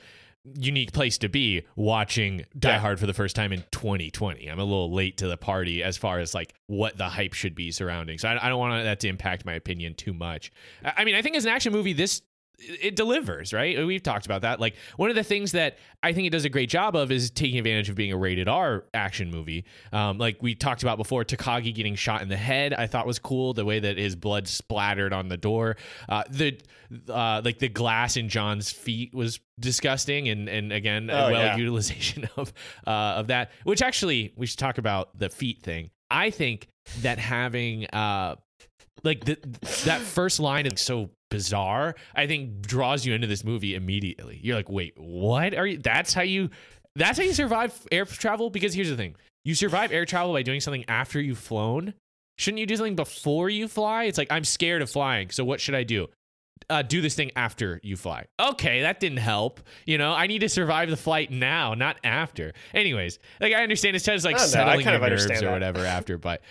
[0.58, 2.78] unique place to be watching Die Yeah.
[2.78, 4.46] Hard for the first time in 2020.
[4.46, 7.54] I'm a little late to the party as far as like what the hype should
[7.54, 8.18] be surrounding.
[8.18, 10.52] So I, I don't want that to impact my opinion too much.
[10.84, 12.22] I I mean, I think as an action movie, this
[12.58, 13.84] it delivers, right?
[13.86, 14.60] We've talked about that.
[14.60, 17.30] Like one of the things that I think it does a great job of is
[17.30, 19.64] taking advantage of being a rated R action movie.
[19.92, 23.18] Um, like we talked about before, Takagi getting shot in the head, I thought was
[23.18, 23.54] cool.
[23.54, 25.76] The way that his blood splattered on the door,
[26.08, 26.58] uh, the
[27.08, 31.56] uh, like the glass in John's feet was disgusting, and and again, Oh, well yeah.
[31.56, 32.52] utilization of
[32.86, 33.50] uh, of that.
[33.64, 35.90] Which actually, we should talk about the feet thing.
[36.10, 36.68] I think
[37.00, 38.36] that having uh,
[39.02, 39.36] like the,
[39.84, 44.56] that first line is so bizarre i think draws you into this movie immediately you're
[44.56, 46.50] like wait what are you that's how you
[46.96, 49.14] that's how you survive air travel because here's the thing
[49.44, 51.94] you survive air travel by doing something after you've flown
[52.38, 55.60] shouldn't you do something before you fly it's like i'm scared of flying so what
[55.60, 56.08] should i do
[56.70, 58.26] uh, do this thing after you fly.
[58.40, 59.60] Okay, that didn't help.
[59.86, 62.52] You know, I need to survive the flight now, not after.
[62.72, 65.10] Anyways, like I understand it's just like I don't know, I settling kind your of
[65.10, 65.52] nerves or that.
[65.52, 66.42] whatever after, but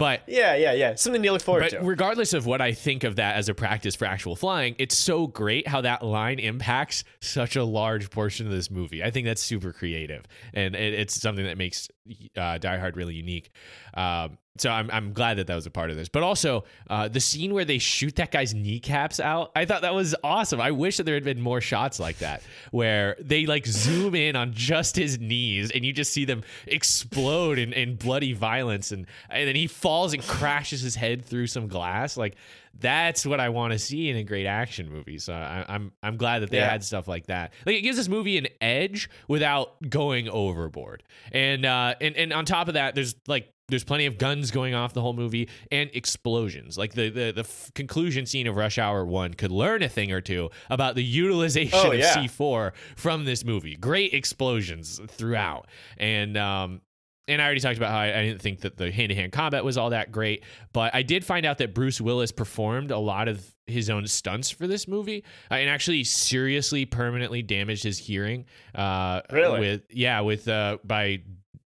[0.00, 0.94] but yeah, yeah, yeah.
[0.94, 1.80] Something to look forward but to.
[1.80, 5.26] regardless of what I think of that as a practice for actual flying, it's so
[5.26, 9.04] great how that line impacts such a large portion of this movie.
[9.04, 10.24] I think that's super creative,
[10.54, 11.88] and it, it's something that makes
[12.34, 13.50] uh, Die Hard really unique.
[13.92, 16.08] Um, so I'm I'm glad that that was a part of this.
[16.08, 19.94] But also uh, the scene where they shoot that guy's kneecaps out, I thought that
[19.94, 20.60] was awesome.
[20.60, 24.36] I wish that there had been more shots like that where they like zoom in
[24.36, 29.06] on just his knees and you just see them explode in, in bloody violence and
[29.30, 32.16] and then he falls and crashes his head through some glass.
[32.16, 32.34] Like
[32.78, 35.18] that's what I want to see in a great action movie.
[35.18, 36.70] So I, I'm I'm glad that they Yeah.
[36.70, 37.52] had stuff like that.
[37.66, 41.02] Like it gives this movie an edge without going overboard.
[41.32, 44.74] And uh and and on top of that, there's like there's plenty of guns going
[44.74, 46.76] off the whole movie and explosions.
[46.76, 50.12] Like the the, the f- conclusion scene of Rush Hour One could learn a thing
[50.12, 52.14] or two about the utilization Oh, of yeah.
[52.16, 53.76] C4 from this movie.
[53.76, 55.66] Great explosions throughout,
[55.98, 56.80] and um.
[57.28, 59.76] And I already talked about how I, I didn't think that the hand-to-hand combat was
[59.78, 60.42] all that great,
[60.72, 64.50] but I did find out that Bruce Willis performed a lot of his own stunts
[64.50, 68.46] for this movie, uh, and actually seriously, permanently damaged his hearing.
[68.74, 69.60] Uh, Really?
[69.60, 71.22] With yeah, with uh, by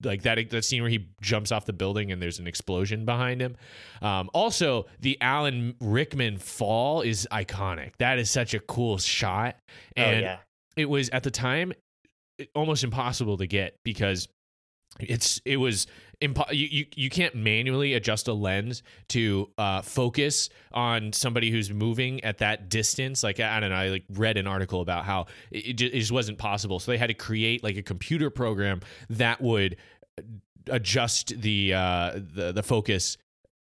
[0.04, 3.40] like that that scene where he jumps off the building and there's an explosion behind
[3.40, 3.56] him.
[4.02, 7.92] Um, also, the Alan Rickman fall is iconic.
[7.98, 9.56] That is such a cool shot,
[9.96, 10.36] and oh yeah.
[10.76, 11.72] it was at the time
[12.54, 14.28] almost impossible to get because
[15.00, 15.86] it's it was
[16.20, 21.70] impo- you, you you can't manually adjust a lens to uh, focus on somebody who's
[21.70, 25.26] moving at that distance like i don't know i like read an article about how
[25.50, 28.80] it, it just wasn't possible so they had to create like a computer program
[29.10, 29.76] that would
[30.70, 33.18] adjust the uh the the focus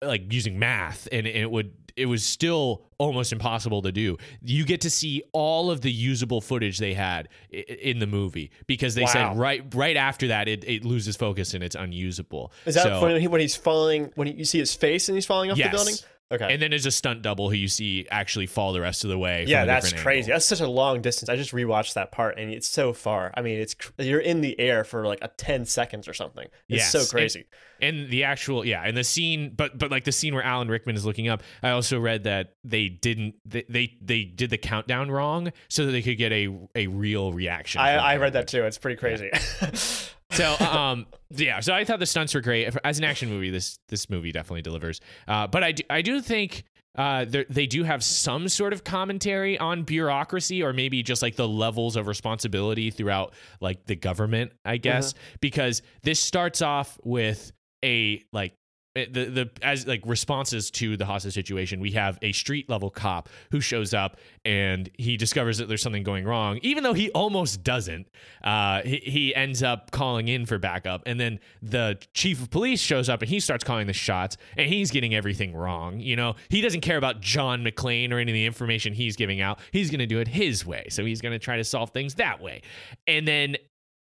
[0.03, 4.81] like using math and it would it was still almost impossible to do you get
[4.81, 9.01] to see all of the usable footage they had i- in the movie because they
[9.03, 9.07] Wow.
[9.07, 13.01] said right right after that it, it loses focus and it's unusable Is that So-
[13.01, 14.11] when, when he's falling?
[14.15, 15.71] When he, you see his face and he's falling off Yes.
[15.71, 15.95] the building?
[16.31, 16.51] Okay.
[16.51, 19.17] And then there's a stunt double who you see actually fall the rest of the
[19.17, 19.45] way.
[19.47, 20.21] yeah, that's crazy.
[20.31, 20.35] angle.
[20.35, 21.29] That's such a long distance.
[21.29, 23.31] I just rewatched that part, and it's so far.
[23.35, 26.45] I mean, it's cr- you're in the air for like a ten seconds or something.
[26.67, 26.91] It's Yes.
[26.91, 27.45] so crazy.
[27.79, 30.95] And the actual, yeah, and the scene, but but like the scene where Alan Rickman
[30.95, 35.11] is looking up, I also read that they didn't, they they, they did the countdown
[35.11, 37.81] wrong so that they could get a a real reaction.
[37.81, 38.63] I, I read that too.
[38.63, 39.29] It's pretty crazy.
[40.31, 43.49] So um yeah, so I thought the stunts were great as an action movie.
[43.49, 44.99] This this movie definitely delivers.
[45.27, 46.63] Uh, but I do, I do think.
[46.97, 51.45] Uh, they're- do have some sort of commentary on bureaucracy or maybe just like the
[51.45, 57.51] levels of responsibility throughout like the government i guess because this starts off with
[57.83, 58.53] a like
[58.95, 63.27] the the as like responses to the hostage situation we have a street level cop
[63.51, 67.63] who shows up and he discovers that there's something going wrong even though he almost
[67.63, 68.07] doesn't.
[68.43, 72.79] Uh he, he ends up calling in for backup and then the chief of police
[72.79, 76.35] shows up and he starts calling the shots and he's getting everything wrong you know?
[76.49, 79.59] He doesn't care about john mcclane or any of the information he's giving out.
[79.71, 80.87] He's going to do it his way.
[80.89, 82.61] So he's going to try to solve things that way.
[83.07, 83.57] And then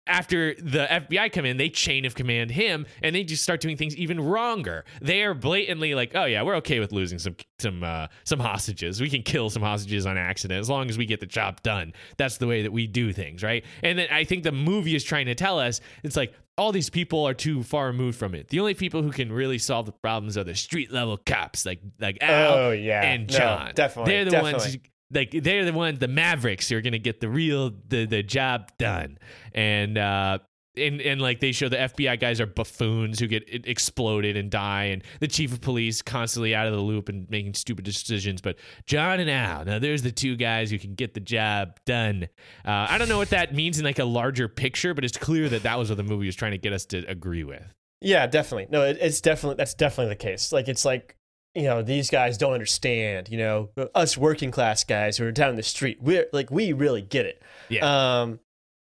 [0.07, 3.77] after the FBI come in, they chain of command him, and they just start doing
[3.77, 4.83] things even wronger.
[5.01, 8.99] They are blatantly like, "Oh yeah, we're okay with losing some some uh, some hostages.
[8.99, 11.93] We can kill some hostages on accident as long as we get the job done.
[12.17, 15.03] That's the way that we do things, right?" And then I think the movie is
[15.03, 18.49] trying to tell us it's like all these people are too far removed from it.
[18.49, 21.79] The only people who can really solve the problems are the street level cops, like
[21.99, 23.03] like Al Oh, yeah.
[23.03, 23.71] and No, John.
[23.75, 24.59] definitely, they're the definitely.
[24.59, 24.77] ones
[25.13, 28.71] like they're the ones the mavericks who are gonna get the real the the job
[28.77, 29.17] done
[29.53, 30.39] and uh
[30.77, 34.85] and, and like they show the FBI guys are buffoons who get exploded and die,
[34.85, 38.41] and the chief of police constantly out of the loop and making stupid decisions.
[38.41, 42.29] But John and Al, now there's the two guys who can get the job done.
[42.65, 45.49] Uh, I don't know what that means in like a larger picture, but it's clear
[45.49, 47.63] that that was what the movie was trying to get us to agree with.
[47.99, 48.67] Yeah, definitely.
[48.69, 50.51] No, it, it's definitely that's definitely the case.
[50.51, 51.17] Like it's like
[51.55, 53.29] you know these guys don't understand.
[53.29, 55.99] You know us working class guys who are down the street.
[56.01, 57.41] We're like we really get it.
[57.69, 58.21] Yeah.
[58.21, 58.39] Um,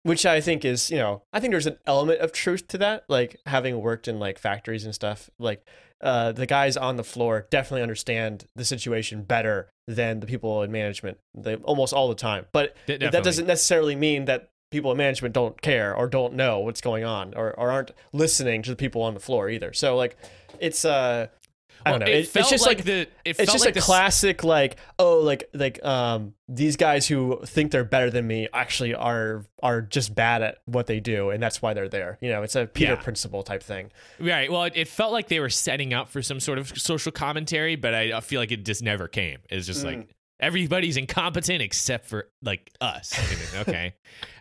[0.04, 3.06] which I think is you know I think there's an element of truth to that.
[3.08, 5.30] Like having worked in like factories and stuff.
[5.40, 5.66] Like
[6.02, 10.72] uh, the guys on the floor definitely understand the situation better than the people in
[10.72, 11.20] management.
[11.36, 12.48] They almost all the time.
[12.52, 16.60] But De- that doesn't necessarily mean that people in management don't care or don't know
[16.60, 19.74] what's going on or, or aren't listening to the people on the floor either.
[19.74, 20.18] So like
[20.60, 21.28] it's uh
[21.86, 22.06] I don't know.
[22.06, 23.00] It, It- felt it's just like, like, the.
[23.26, 27.40] It it's just like a the classic like oh like like um these guys who
[27.46, 31.42] think they're better than me actually are are just bad at what they do and
[31.42, 32.18] that's why they're there.
[32.22, 33.02] You know, it's a Peter Yeah.
[33.02, 33.92] principle type thing.
[34.20, 34.52] Right.
[34.52, 37.76] Well, it, it felt like they were setting up for some sort of social commentary,
[37.76, 39.40] but I, I feel like it just never came.
[39.50, 39.98] It's just Mm.
[39.98, 40.10] like
[40.42, 43.14] everybody's incompetent except for like us.
[43.62, 43.94] Okay.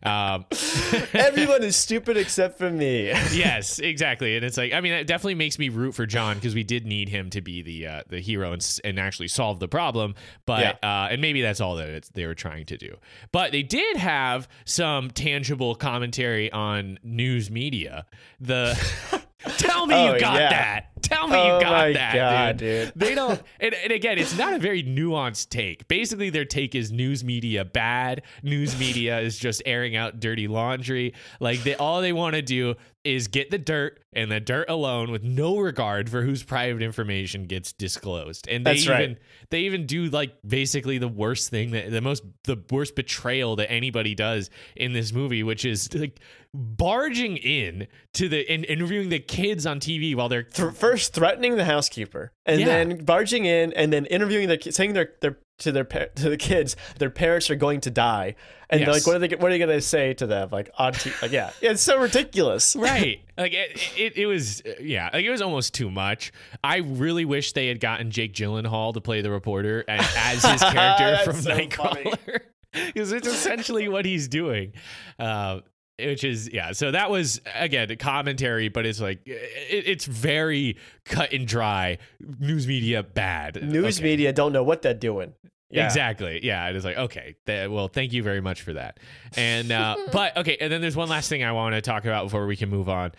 [0.02, 0.46] Um,
[1.12, 3.08] Everyone is stupid except for me.
[3.32, 4.36] yes, exactly.
[4.36, 6.86] And it's like, I mean, it definitely makes me root for John because we did
[6.86, 10.14] need him to be the uh, the hero and, and actually solve the problem.
[10.46, 12.96] But uh, and maybe that's all that it's, they were trying to do.
[13.32, 18.06] But they did have some tangible commentary on news media.
[18.40, 18.74] The
[19.58, 20.50] tell me Oh, you got yeah.
[20.50, 20.89] that.
[21.02, 22.86] Tell me Oh you got that, God, dude.
[22.86, 22.92] dude.
[22.96, 23.40] They don't.
[23.58, 25.88] And, and again, it's not a very nuanced take.
[25.88, 28.22] Basically, their take is news media bad.
[28.42, 31.14] News media is just airing out dirty laundry.
[31.40, 35.10] Like they, all they want to do is get the dirt and the dirt alone,
[35.10, 38.46] with no regard for whose private information gets disclosed.
[38.48, 39.18] And they That's even right.
[39.48, 43.70] they even do like basically the worst thing that the most the worst betrayal that
[43.70, 46.20] anybody does in this movie, which is like
[46.52, 51.56] barging in to the and interviewing the kids on TV while they're Th- first threatening
[51.56, 52.66] the housekeeper and Yeah.
[52.66, 56.74] then barging in and then interviewing the saying their their to their to the kids
[56.98, 58.34] their parents are going to die.
[58.70, 58.88] And Yes.
[58.88, 60.48] like what are they what are you going to say to them?
[60.52, 61.50] Like t- like yeah.
[61.60, 62.74] It's so ridiculous.
[62.80, 63.20] Right.
[63.36, 66.32] Like it, it, it was yeah like it was almost too much.
[66.64, 70.62] I really wish they had gotten jake gyllenhaal to play the reporter and, as his
[70.62, 72.40] character from so nightcrawler.
[72.72, 74.72] because it's essentially what he's doing.
[75.18, 75.60] Uh,
[76.06, 80.76] which is yeah so that was again a commentary but it's like it, it's very
[81.04, 81.98] cut and dry
[82.38, 84.08] news media bad news Okay.
[84.10, 85.34] media don't know what they're doing
[85.72, 85.86] yeah.
[85.86, 86.44] Exactly.
[86.44, 86.68] Yeah.
[86.68, 88.98] It is like, okay, th- well, thank you very much for that.
[89.36, 90.56] And, uh, but okay.
[90.60, 92.88] And then there's one last thing I want to talk about before we can move
[92.88, 93.12] on.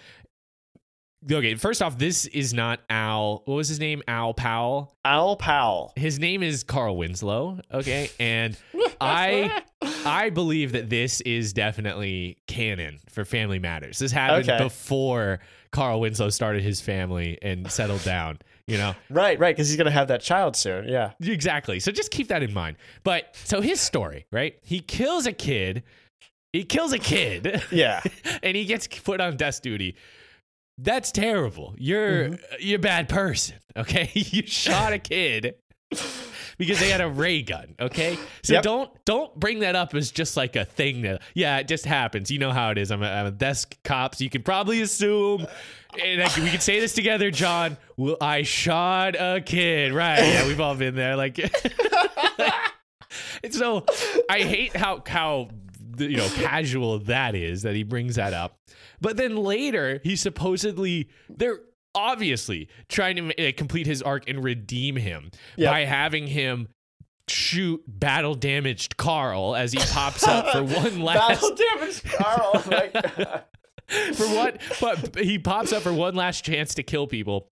[1.30, 1.56] Okay.
[1.56, 3.42] First off, this is not Al.
[3.46, 4.02] What was his name?
[4.08, 4.96] Al Powell.
[5.06, 7.60] Al Powell His name is Carl Winslow.
[7.72, 8.10] Okay.
[8.20, 8.58] And
[9.00, 9.62] I,
[10.06, 14.00] I believe that this is definitely canon for Family Matters.
[14.00, 14.64] This happened Okay.
[14.64, 15.40] before
[15.72, 18.94] Carl Winslow started his family and settled down, you know?
[19.10, 21.80] right right because he's going to have that child soon yeah Exactly.
[21.80, 22.78] So just keep that in mind.
[23.04, 24.58] But so his story, right?
[24.64, 25.84] He kills a kid.
[26.54, 27.64] He kills a kid.
[27.72, 28.02] yeah
[28.44, 29.96] and he gets put on desk duty.
[30.78, 31.76] That's terrible.
[31.78, 32.56] You're mm-hmm.
[32.60, 33.58] you're a bad person.
[33.76, 35.56] Okay, you shot a kid
[36.58, 37.76] because they had a ray gun.
[37.80, 38.64] Okay, so Yep.
[38.64, 42.32] don't don't bring that up as just like a thing that yeah, it just happens.
[42.32, 42.92] You know how it is.
[42.92, 45.46] I'm a, I'm a desk cop, so you can probably assume.
[46.02, 47.76] And like, we can say this together, John.
[47.98, 49.94] Well, I shot a kid.
[49.94, 50.20] Right?
[50.20, 51.18] Yeah, we've all been there.
[51.18, 51.38] Like,
[53.44, 53.86] and so
[54.30, 55.50] I hate how how
[56.02, 58.56] you know casual that is that he brings that up.
[59.00, 61.60] But then later he supposedly they're
[61.94, 65.72] obviously trying to uh, complete his arc and redeem him Yep.
[65.72, 66.68] by having him
[67.28, 72.52] shoot battle damaged Carl as he pops up for one last Battle damage, Carl.
[72.54, 73.42] Oh
[74.14, 77.50] for what but he pops up for one last chance to kill people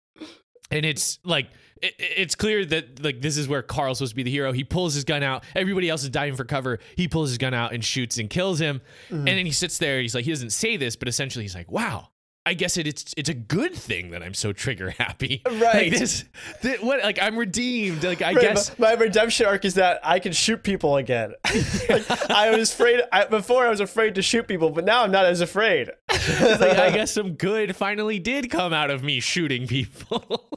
[0.71, 1.47] and it's like
[1.81, 4.51] it, it's clear that like this is where Carl's supposed to be the hero.
[4.51, 5.43] He pulls his gun out.
[5.55, 6.79] Everybody else is diving for cover.
[6.95, 8.81] He pulls his gun out and shoots and kills him.
[9.05, 9.15] Mm-hmm.
[9.15, 10.01] And then he sits there.
[10.01, 12.09] He's like, he doesn't say this, but essentially he's like, wow.
[12.45, 15.41] I guess it, it's it's a good thing that I'm so trigger happy.
[15.49, 15.89] Right.
[15.89, 16.25] Like this,
[16.59, 18.03] thi- what like I'm redeemed.
[18.03, 21.35] Like I Right, guess my, my redemption arc is that I can shoot people again.
[21.89, 23.65] Like, I was afraid I, before.
[23.65, 25.89] I was afraid to shoot people, but now I'm not as afraid.
[26.09, 30.49] like I guess some good finally did come out of me shooting people.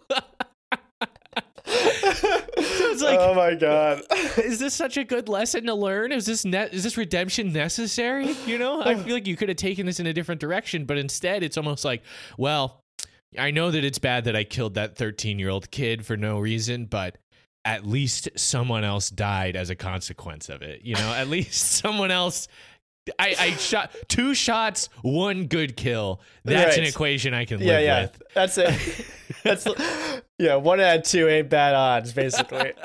[1.67, 4.03] It's like oh my god!
[4.39, 6.13] is this such a good lesson to learn?
[6.13, 6.73] Is this net?
[6.73, 8.33] Is this redemption necessary?
[8.47, 10.99] You know, I feel like you could have taken this in a different direction, but
[10.99, 12.03] instead, it's almost like,
[12.39, 12.85] well,
[13.39, 16.39] I know that it's bad that I killed that 13 year old kid for no
[16.39, 17.19] reason, but
[17.65, 20.83] at least someone else died as a consequence of it.
[20.83, 22.49] You know, at least someone else.
[23.19, 26.21] I, I shot two shots, one good kill.
[26.45, 28.23] That's an equation I can Yeah, live yeah, with.
[28.35, 29.07] that's it.
[29.45, 29.67] That's
[30.39, 30.57] yeah.
[30.57, 32.73] One out of two ain't bad odds, basically.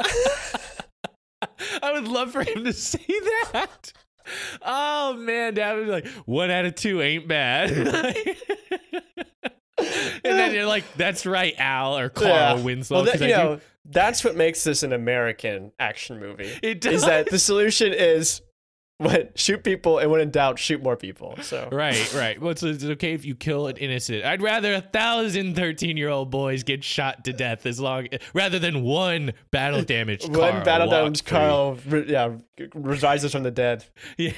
[1.81, 3.03] I would love for him to say
[3.51, 3.93] that.
[4.61, 7.71] Oh man, Dad would be like, one out of two ain't bad.
[9.77, 12.53] and then you're like, that's right, Al or Carl Yeah.
[12.63, 12.97] Winslow.
[12.97, 16.51] Well, that, you do- know, that's what makes this an American action movie.
[16.61, 16.95] It does.
[16.95, 18.41] Is that the solution is
[19.01, 21.37] when shoot people and when in doubt, shoot more people.
[21.41, 22.39] So Right, right.
[22.39, 24.23] Well, it's, it's okay if you kill an innocent.
[24.23, 28.59] I'd rather a thousand 13 year old boys get shot to death as long rather
[28.59, 31.25] than one battle damaged one battle walk damage.
[31.25, 31.77] Carl,
[32.07, 32.35] yeah,
[32.73, 33.85] rises from the dead.
[34.17, 34.33] Yeah.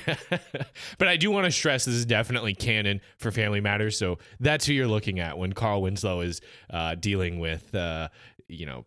[0.98, 3.98] but I do want to stress this is definitely canon for Family Matters.
[3.98, 6.40] So that's who you're looking at when Carl Winslow is
[6.70, 8.08] uh, dealing with, uh,
[8.48, 8.86] you know,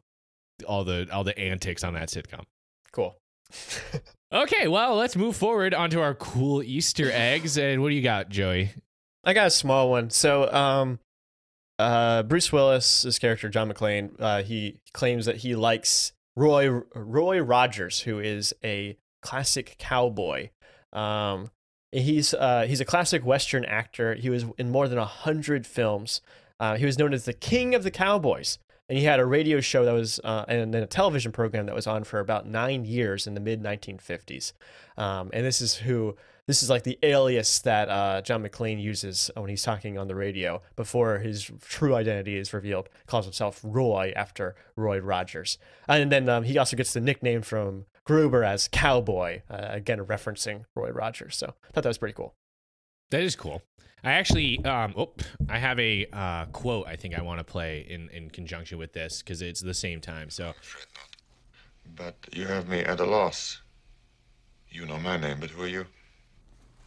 [0.66, 2.45] all the all the antics on that sitcom.
[2.93, 3.18] Cool.
[4.33, 7.57] Okay, well, let's move forward onto our cool Easter eggs.
[7.57, 8.70] And what do you got, Joey?
[9.24, 10.11] I got a small one.
[10.11, 10.99] So, um,
[11.79, 18.01] uh, Bruce Willis's character John McClane, uh, he claims that he likes Roy Roy Rogers,
[18.01, 20.51] who is a classic cowboy.
[20.93, 21.51] Um,
[21.93, 24.14] he's uh, he's a classic Western actor.
[24.14, 26.20] He was in more than a hundred films.
[26.59, 28.59] Uh, he was known as the King of the Cowboys,
[28.89, 31.74] and he had a radio show that was uh, and then a television program that
[31.74, 34.53] was on for about nine years in the mid 1950s.
[34.97, 36.16] Um, and this is who
[36.47, 40.14] this is like the alias that uh, John McClane uses when he's talking on the
[40.14, 42.89] radio before his true identity is revealed.
[43.07, 45.59] Calls himself Roy after Roy Rogers,
[45.89, 50.64] and then um, he also gets the nickname from Gruber as Cowboy, uh, again referencing
[50.76, 51.37] Roy Rogers.
[51.37, 52.34] So I thought that was pretty cool.
[53.11, 53.62] That is cool.
[54.07, 55.11] I actually, um, oh,
[55.48, 58.92] I have a uh, quote I think I want to play in, in conjunction with
[58.92, 60.30] this because it's the same time.
[60.30, 60.54] So,
[61.96, 63.62] But you have me at a loss.
[64.70, 65.86] You know my name, but who are you?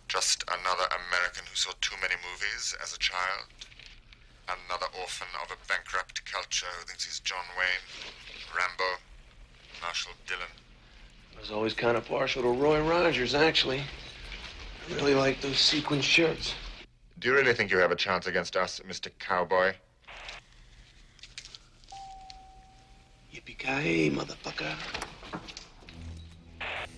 [0.07, 3.47] Just another American who saw too many movies as a child.
[4.47, 9.01] Another orphan of a bankrupt culture who thinks he's John Wayne, Rambo,
[9.82, 10.47] Marshall Dillon.
[11.36, 13.82] I was always kind of partial to Roy Rogers, actually.
[13.82, 16.53] I really like those sequin shirts.
[17.20, 19.09] Do you really think you have a chance against us, Mr.
[19.20, 19.74] Cowboy?
[23.34, 24.74] Yippee-ki-yay, motherfucker.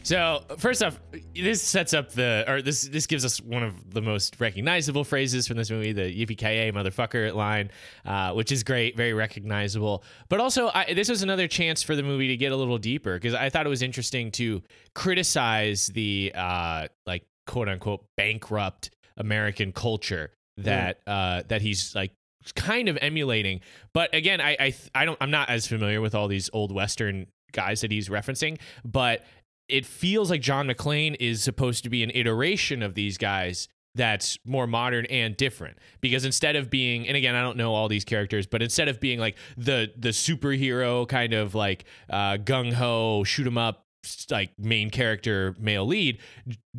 [0.03, 0.99] so first off,
[1.35, 5.47] this sets up the, or this this gives us one of the most recognizable phrases
[5.47, 7.71] from this movie, the "Yippee ki motherfucker" line,
[8.05, 10.03] uh, which is great, very recognizable.
[10.29, 13.15] But also, I, this was another chance for the movie to get a little deeper
[13.15, 14.61] because I thought it was interesting to
[14.93, 22.11] criticize the uh, like quote unquote bankrupt American culture that uh, that he's like
[22.55, 23.61] kind of emulating.
[23.93, 27.27] But again, I I I don't I'm not as familiar with all these old western
[27.51, 29.23] guys that he's referencing, but
[29.67, 34.37] it feels like John McClane is supposed to be an iteration of these guys that's
[34.45, 38.05] more modern and different because instead of being and again I don't know all these
[38.05, 43.25] characters but instead of being like the the superhero kind of like uh gung ho
[43.25, 43.85] shoot 'em up
[44.29, 46.17] like main character male lead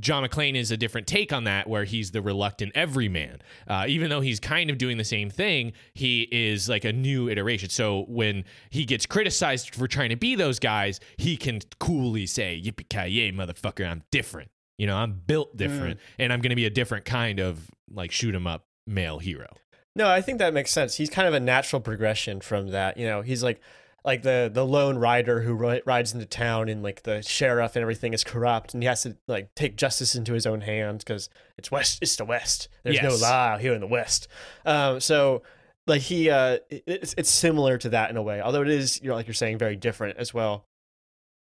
[0.00, 3.40] john mcclane is a different take on that where he's the reluctant everyman.
[3.68, 7.28] Uh, even though he's kind of doing the same thing he is like a new
[7.28, 7.68] iteration.
[7.68, 12.60] So when he gets criticized for trying to be those guys he can coolly say
[12.62, 14.50] yippee ki motherfucker i'm different.
[14.78, 18.34] You know i'm built different and i'm gonna be a different kind of like shoot
[18.34, 19.48] 'em up male hero.
[19.94, 20.94] No, I think that makes sense.
[20.96, 22.96] He's kind of a natural progression from that.
[22.96, 23.60] You know, he's like
[24.04, 27.82] like the the lone rider who ri- rides into town and like the sheriff and
[27.82, 31.28] everything is corrupt and he has to like take justice into his own hands because
[31.56, 32.68] it's west it's the west.
[32.82, 33.22] There's no Yes.
[33.22, 34.28] law here in the west.
[34.66, 35.42] Um so
[35.86, 39.08] like he uh it's, it's similar to that in a way although it is you
[39.08, 40.66] know like you're saying very different as well.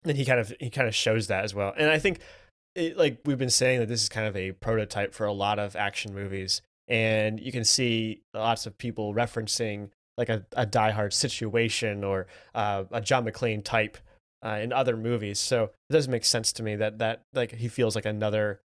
[0.05, 1.75] And he kind of he kind of shows that as well.
[1.77, 2.21] And i think
[2.77, 5.59] it, like we've been saying that this is kind of a prototype for a lot
[5.59, 6.61] of action movies.
[6.89, 12.27] And you can see lots of people referencing like a, a Die Hard situation or
[12.55, 13.99] uh, a John McClane type
[14.45, 15.39] uh, in other movies.
[15.39, 18.61] So it doesn't make sense to me that that like he feels like another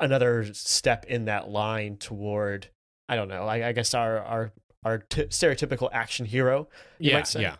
[0.00, 2.68] another step in that line toward
[3.08, 3.44] I don't know.
[3.46, 4.52] I, I guess our our
[4.84, 6.68] our t- stereotypical action hero.
[6.98, 7.42] you yeah might say.
[7.42, 7.56] yeah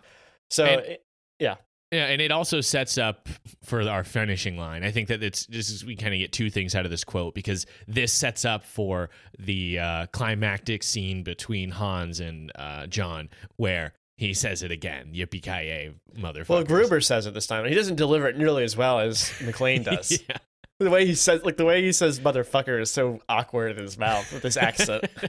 [0.50, 1.02] So And- it-
[1.38, 1.56] Yeah,
[1.92, 3.28] and it also sets up
[3.62, 4.82] for our finishing line.
[4.82, 7.04] I think that it's this is we kind of get two things out of this
[7.04, 13.28] quote because this sets up for the uh, climactic scene between Hans and uh, John,
[13.56, 17.64] where he says it again, "Yippee ki motherfucker." well, Gruber says it this time.
[17.66, 20.18] He doesn't deliver it nearly as well as McClane does.
[20.28, 20.38] yeah.
[20.78, 23.96] The way he says, like the way he says "motherfucker" is so awkward in his
[23.96, 25.04] mouth with his accent.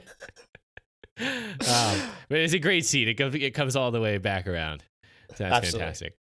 [1.20, 3.08] um, but it's a great scene.
[3.08, 4.84] It it comes all the way back around.
[5.28, 5.78] That's Absolutely.
[5.80, 6.16] fantastic.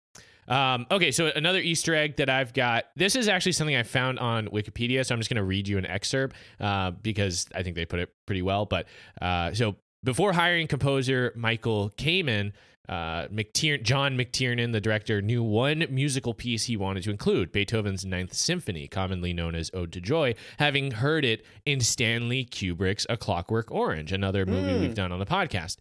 [0.49, 2.85] Um, okay, so another Easter egg that I've got.
[2.97, 5.79] This is actually something I found on Wikipedia, so I'm just going to read you
[5.79, 8.67] an excerpt uh, because I think they put it pretty well.
[8.67, 8.87] But
[9.23, 12.53] uh, so before hiring composer Michael Kamen,
[12.87, 18.05] uh, McTier- John McTiernan, the director, knew one musical piece he wanted to include Beethoven's
[18.05, 23.17] Ninth Symphony, commonly known as Ode to Joy, having heard it in Stanley Kubrick's A
[23.17, 24.81] Clockwork Orange, another movie Mm.
[24.83, 25.79] we've done on the podcast.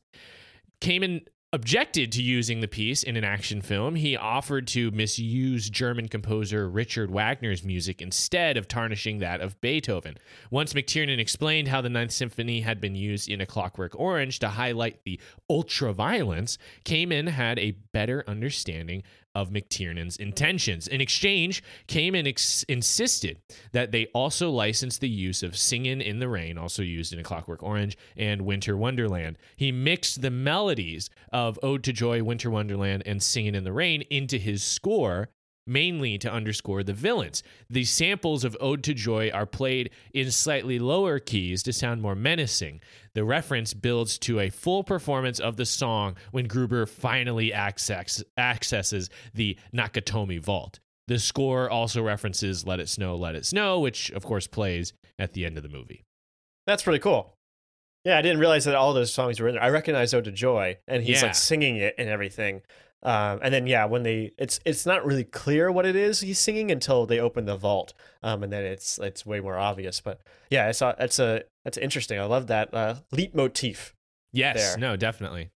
[0.79, 3.93] Kamen objected to using the piece in an action film.
[3.93, 10.17] He offered to misuse German composer Richard Wagner's music instead of tarnishing that of Beethoven.
[10.49, 14.49] Once McTiernan explained how the Ninth Symphony had been used in A Clockwork Orange to
[14.49, 19.03] highlight the ultra violence, Kamen had a better understanding
[19.35, 20.87] of McTiernan's intentions.
[20.87, 23.39] In exchange, Kamen ex- insisted
[23.71, 27.23] that they also license the use of Singin' in the Rain, also used in A
[27.23, 29.37] Clockwork Orange, and Winter Wonderland.
[29.55, 34.03] He mixed the melodies of Ode to Joy, Winter Wonderland, and Singin' in the Rain
[34.09, 35.29] into his score.
[35.65, 37.41] Mainly to underscore the villains.
[37.69, 42.15] The samples of Ode to Joy are played in slightly lower keys to sound more
[42.15, 42.81] menacing.
[43.15, 49.09] The reference builds to a full performance of the song when Gruber finally access, accesses
[49.33, 50.79] the Nakatomi Vault.
[51.07, 55.31] The score also references Let It Snow, Let It Snow, which of course plays at
[55.33, 56.03] the end of the movie.
[56.67, 57.35] That's pretty cool.
[58.05, 59.63] Yeah, I didn't realize that all those songs were in there.
[59.63, 61.27] I recognize "Ode to Joy," and he's Yeah.
[61.27, 62.61] like singing it and everything.
[63.03, 66.39] Um, and then yeah, when they it's it's not really clear what it is he's
[66.39, 67.93] singing until they open the vault,
[68.23, 69.99] um, and then it's it's way more obvious.
[69.99, 72.19] But yeah, it's a it's a that's interesting.
[72.19, 73.93] I love that uh, leitmotif.
[74.31, 74.77] Yes, there.
[74.77, 75.51] no, definitely.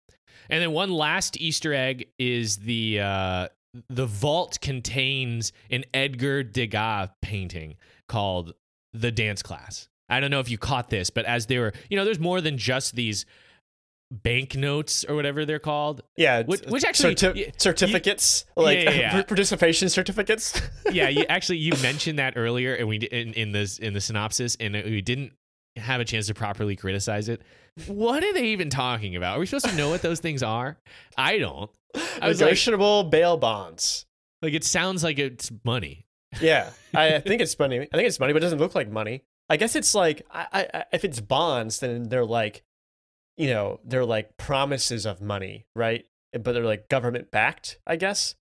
[0.50, 3.48] And then one last Easter egg is the uh,
[3.90, 7.76] the vault contains an Edgar Degas painting
[8.08, 8.54] called
[8.94, 11.98] "The Dance Class." I don't know if you caught this, but as they were, you
[11.98, 13.26] know, there's more than just these
[14.24, 16.02] banknotes or whatever they're called.
[16.18, 19.22] Yeah, Which- which actually- certi- y- certificates like yeah, yeah.
[19.28, 20.60] participation certificates.
[20.92, 24.56] yeah, you actually you mentioned that earlier, and we in in this in the synopsis,
[24.60, 25.34] and we didn't
[25.78, 27.42] have a chance to properly criticize it.
[27.88, 29.36] What are they even talking about?
[29.36, 30.78] Are we supposed to know what those things are?
[31.18, 31.70] I don't.
[32.22, 34.06] I was like, Negotiable bail bonds.
[34.42, 36.06] like it sounds like it's money.
[36.42, 37.80] Yeah, I think it's money.
[37.82, 39.24] I think it's money, but it doesn't look like money.
[39.50, 42.64] I guess it's like I, I- if it's bonds, then they're like,
[43.38, 46.06] you know, they're like promises of money, right?
[46.32, 48.36] But they're like government backed, I guess,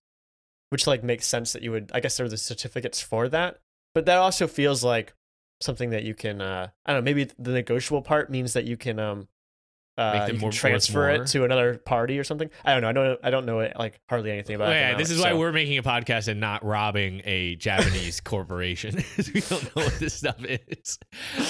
[0.69, 1.91] which like makes sense that you would.
[1.93, 3.59] I guess they're the certificates for that,
[3.93, 5.13] but that also feels like
[5.61, 6.41] something that you can.
[6.41, 7.05] uh I don't know.
[7.05, 9.27] Maybe the negotiable part means that you can um.
[9.97, 12.49] Uh, Make them you can transfer it to another party or something.
[12.65, 12.89] I don't know.
[12.89, 13.19] I don't.
[13.23, 14.69] I don't know it, like hardly anything about.
[14.69, 18.19] Oh, yeah, this is why so- we're making a podcast and not robbing a Japanese
[18.21, 18.95] corporation.
[19.33, 20.99] we don't know what this stuff is.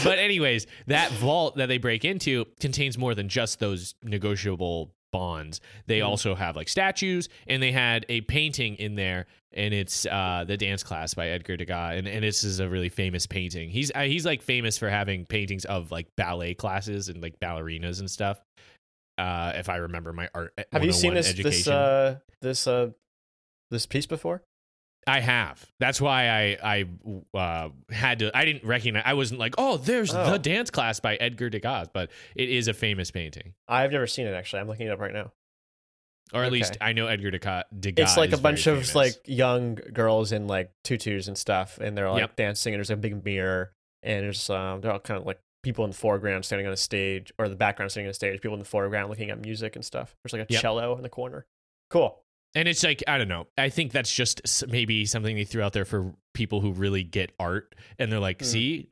[0.03, 5.61] But anyways, that vault that they break into contains more than just those negotiable bonds.
[5.87, 6.07] They Mhm.
[6.07, 10.57] also have like statues, and they had a painting in there, and it's uh, the
[10.57, 13.69] dance class by Edgar Degas, and, and this is a really famous painting.
[13.69, 17.99] He's uh, he's like famous for having paintings of like ballet classes and like ballerinas
[17.99, 18.41] and stuff.
[19.17, 22.89] Uh, if I remember my art, Have you seen 101 this this uh this uh
[23.71, 24.43] this piece before?
[25.07, 25.63] I have.
[25.79, 26.29] That's why
[26.63, 26.85] I
[27.33, 28.35] I uh, had to.
[28.35, 29.03] I didn't recognize.
[29.05, 30.31] I wasn't like, oh, there's Oh.
[30.31, 34.25] the dance class by Edgar Degas, but it is a famous painting, I've never seen
[34.25, 34.61] it actually.
[34.61, 35.31] I'm looking it up right now.
[36.33, 36.53] or at Okay.
[36.53, 37.65] least I know Edgar Degas.
[37.79, 38.95] Degas it's like a bunch of famous.
[38.95, 42.35] like young girls in like tutus and stuff, and they're like Yep.
[42.35, 42.73] dancing.
[42.73, 45.91] And there's a big mirror, and there's um, they're all kind of like people in
[45.91, 48.41] the foreground standing on a stage, or the background standing on a stage.
[48.41, 50.15] People in the foreground looking at music and stuff.
[50.23, 50.61] There's like a Yep.
[50.63, 51.45] cello in the corner.
[51.91, 52.19] Cool.
[52.55, 53.47] And it's like I don't know.
[53.57, 57.31] I think that's just maybe something they threw out there for people who really get
[57.39, 58.45] art, and they're like, Mm.
[58.45, 58.89] "See,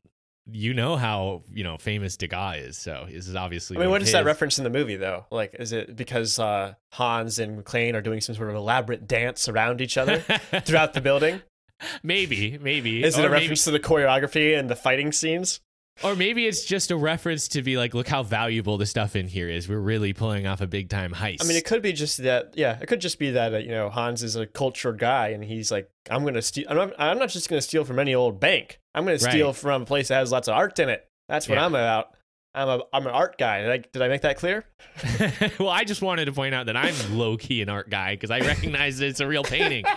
[0.50, 4.04] you know how you know famous Degas is, so this is obviously." I mean, what
[4.04, 5.24] that reference in the movie though?
[5.30, 9.48] Like, is it because uh, Hans and McClane are doing some sort of elaborate dance
[9.48, 10.18] around each other
[10.64, 11.40] throughout the building?
[12.02, 13.02] maybe, maybe.
[13.02, 15.60] Is it Or a maybe- reference to the choreography and the fighting scenes?
[16.02, 19.28] Or maybe it's just a reference to be like, look how valuable the stuff in
[19.28, 19.68] here is.
[19.68, 21.42] We're really pulling off a big time heist.
[21.42, 22.54] I mean, it could be just that.
[22.56, 25.44] Yeah, it could just be that uh, you know Hans is a cultured guy, and
[25.44, 26.66] he's like, I'm gonna steal.
[26.68, 28.80] I'm not, I'm not just gonna steal from any old bank.
[28.94, 29.56] I'm gonna steal Right.
[29.56, 31.08] from a place that has lots of art in it.
[31.28, 31.66] That's what Yeah.
[31.66, 32.08] I'm about.
[32.54, 33.62] I'm a I'm an art guy.
[33.62, 34.64] Did I, did I make that clear?
[35.58, 38.30] well, I just wanted to point out that I'm low key an art guy because
[38.30, 39.84] I recognize that it's a real painting.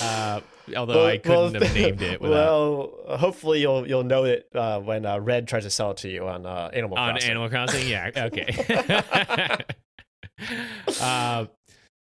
[0.00, 0.40] Uh,
[0.76, 2.34] although I couldn't have named it without.
[2.34, 6.08] well, hopefully you'll you'll know it uh, when uh, Red tries to sell it to
[6.08, 7.30] you on uh, Animal on Crossing.
[7.30, 7.88] Animal Crossing.
[7.88, 8.10] Yeah.
[8.16, 9.62] Okay.
[11.00, 11.46] uh,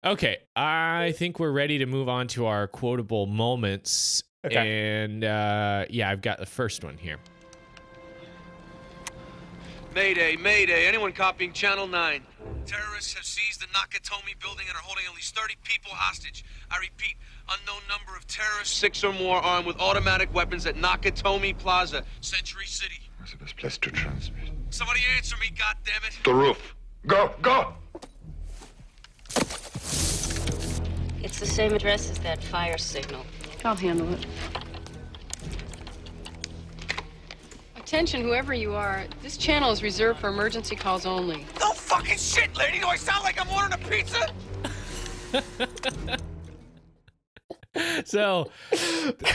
[0.04, 0.38] okay.
[0.54, 4.22] I think we're ready to move on to our quotable moments.
[4.44, 5.02] Okay.
[5.04, 7.18] And uh, yeah, I've got the first one here.
[9.94, 10.86] Mayday, Mayday.
[10.86, 12.22] Anyone copying Channel 9?
[12.64, 16.44] Terrorists have seized the Nakatomi building and are holding at least 30 people hostage.
[16.70, 17.16] I repeat,
[17.50, 22.64] unknown number of terrorists, six or more armed with automatic weapons at Nakatomi Plaza, Century
[22.64, 23.00] City.
[23.18, 24.50] Where's the best place to transmit?
[24.70, 26.22] Somebody answer me, goddammit.
[26.24, 26.74] The roof.
[27.06, 27.74] Go, go!
[31.22, 33.26] It's the same address as that fire signal.
[33.64, 34.26] I'll handle it.
[37.92, 41.44] Attention, whoever you are, this channel is reserved for emergency calls only.
[41.60, 42.80] No fucking shit, lady.
[42.80, 44.32] Do I sound like I'm ordering a pizza?
[48.06, 48.50] so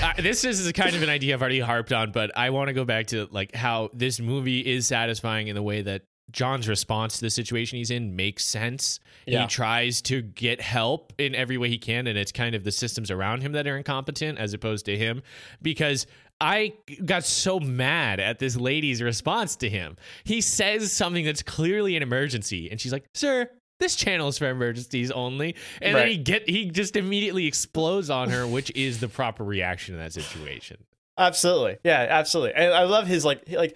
[0.02, 2.74] uh, this is kind of an idea I've already harped on, but I want to
[2.74, 6.02] go back to like how this movie is satisfying in the way that
[6.32, 9.00] John's response to the situation he's in makes sense.
[9.26, 9.42] Yeah.
[9.42, 12.72] He tries to get help in every way he can, and it's kind of the
[12.72, 15.22] systems around him that are incompetent as opposed to him.
[15.62, 16.06] Because
[16.40, 16.74] I
[17.06, 19.98] got so mad at this lady's response to him.
[20.24, 24.50] He says something that's clearly an emergency, and she's like, "Sir, this channel is for
[24.50, 29.08] emergencies only." And then he get he just immediately explodes on her, which is the
[29.08, 30.78] proper reaction in that situation.
[31.18, 31.78] Absolutely.
[31.84, 32.54] Yeah, absolutely.
[32.54, 33.76] And I love his like like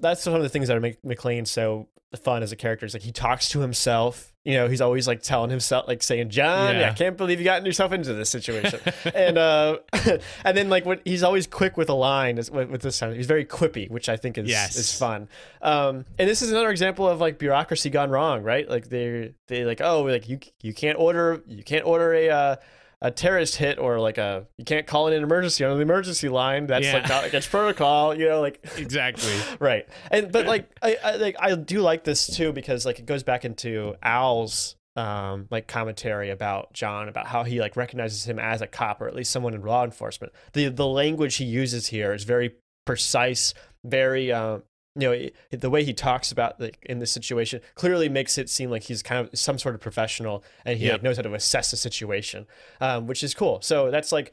[0.00, 1.88] that's one of the things that make McClane so
[2.22, 2.86] fun as a character.
[2.86, 4.32] Is like he talks to himself.
[4.44, 6.90] You know, he's always like telling himself, like saying, "John, Yeah.
[6.90, 8.80] I can't believe you got yourself into this situation."
[9.14, 9.78] and uh,
[10.44, 13.14] and then like when he's always quick with a line is- with, with this time.
[13.14, 14.76] He's very quippy, which I think is Yes.
[14.76, 15.28] is fun.
[15.60, 18.66] Um, and this is another example of like bureaucracy gone wrong, right?
[18.66, 22.28] Like they they like oh like you you can't order you can't order a.
[22.30, 22.56] Uh,
[23.00, 26.28] a terrorist hit or like a you can't call it an emergency on the emergency
[26.28, 26.94] line that's Yeah.
[26.94, 29.32] like not against protocol you know like Exactly.
[29.60, 33.06] right and but like I, I like i do like this too because like it
[33.06, 38.40] goes back into al's um like commentary about john about how he like recognizes him
[38.40, 41.86] as a cop or at least someone in law enforcement the the language he uses
[41.86, 44.64] here is very precise very um
[45.00, 45.28] you know
[45.58, 49.02] the way he talks about like in this situation clearly makes it seem like he's
[49.02, 50.92] kind of some sort of professional and he Yep.
[50.92, 52.46] like knows how to assess a situation
[52.80, 54.32] um which is cool so that's like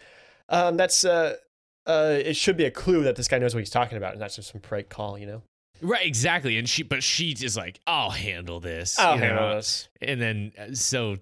[0.50, 1.36] um that's uh
[1.88, 4.20] uh, it should be a clue that this guy knows what he's talking about, and
[4.20, 5.44] that's just some prank call, you know.
[5.84, 6.58] Right, exactly.
[6.58, 9.56] And she, but she is like, "I'll handle this." I'll you handle know?
[9.58, 9.88] this.
[10.02, 11.18] And then uh, so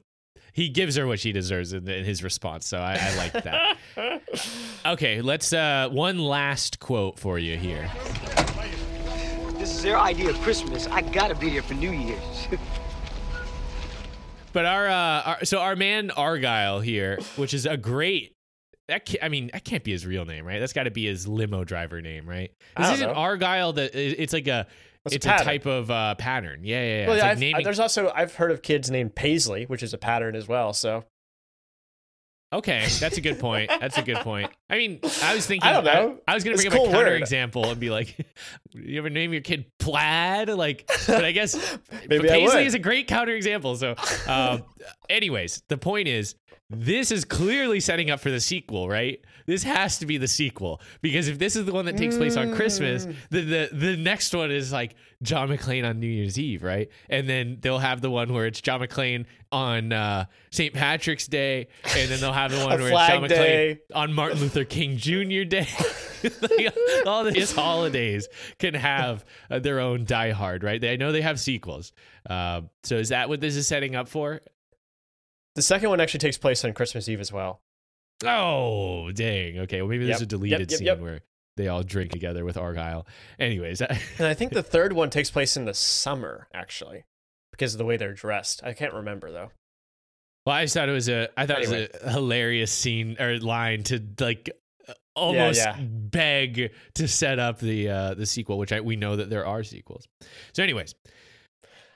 [0.53, 2.65] he gives her what she deserves in, in his response.
[2.65, 3.77] So I, I like that.
[4.85, 7.91] okay, let's uh one last quote for you here.
[9.63, 10.87] This is their idea of Christmas.
[10.87, 12.49] I gotta be there for New Year's.
[14.51, 18.35] But our, uh, our so our man Argyle here, which is a great.
[18.87, 20.59] That can't, I mean, that can't be his real name, right?
[20.59, 22.51] That's got to be his limo driver name, right?
[22.77, 23.15] This isn't know.
[23.15, 23.73] Argyle.
[23.73, 24.67] That it's like a
[25.05, 26.59] It's a a, type of uh, pattern.
[26.63, 26.99] Yeah, yeah.
[26.99, 27.07] yeah.
[27.07, 29.97] Well, yeah, like naming- there's also I've heard of kids named Paisley, which is a
[29.97, 30.73] pattern as well.
[30.73, 31.05] So
[32.53, 33.71] Okay, that's a good point.
[33.79, 34.51] That's a good point.
[34.69, 35.67] I mean, I was thinking.
[35.67, 36.19] I don't know.
[36.27, 37.21] I, was gonna bring a up a counter word.
[37.21, 38.15] example and be like,
[38.73, 41.55] "You ever name your kid Plaid?" Like, but I guess
[42.07, 43.75] Maybe I Paisley is a great counter example.
[43.75, 43.95] So,
[44.27, 44.63] um,
[45.09, 46.35] anyways, the point is,
[46.69, 49.19] this is clearly setting up for the sequel, right?
[49.45, 52.37] This has to be the sequel because if this is the one that takes place
[52.37, 56.63] on Christmas, the the, the next one is like John McClane on New Year's Eve,
[56.63, 56.89] right?
[57.09, 60.73] And then they'll have the one where it's John McClane on uh, St.
[60.73, 63.79] Patrick's Day, and then they'll have the one where it's John Day.
[63.91, 65.43] McClane on Martin Luther King Jr.
[65.43, 65.67] Day.
[66.41, 66.75] like,
[67.05, 68.27] all these holidays
[68.59, 70.79] can have uh, their own Die Hard, right?
[70.79, 71.93] They, I know they have sequels.
[72.29, 74.41] Uh, so is that what this is setting up for?
[75.55, 77.61] The second one actually takes place on Christmas Eve as well.
[78.25, 79.59] Oh, dang.
[79.59, 79.81] Okay.
[79.81, 81.21] Well, maybe there's Yep, a deleted yep, yep, scene where
[81.57, 83.05] they all drink together with Argyle.
[83.39, 87.03] Anyways, And I think the third one takes place in the summer, actually,
[87.51, 88.63] because of the way they're dressed.
[88.63, 89.51] I can't remember though.
[90.45, 93.37] well, I just thought it was a, I thought it was a hilarious scene or
[93.37, 94.49] line to like
[95.15, 95.77] almost yeah.
[95.79, 99.63] beg to set up the uh the sequel, which I we know that there are
[99.63, 100.07] sequels.
[100.53, 100.95] So, anyways,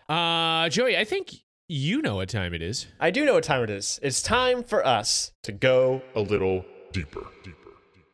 [0.07, 1.33] uh, Joey, I think
[1.67, 2.87] you know what time it is.
[2.99, 3.99] I do know what time it is.
[4.01, 7.27] It's time for us to go A little deeper.
[7.43, 7.71] Deeper.
[7.93, 8.11] deeper.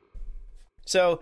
[0.85, 1.21] So,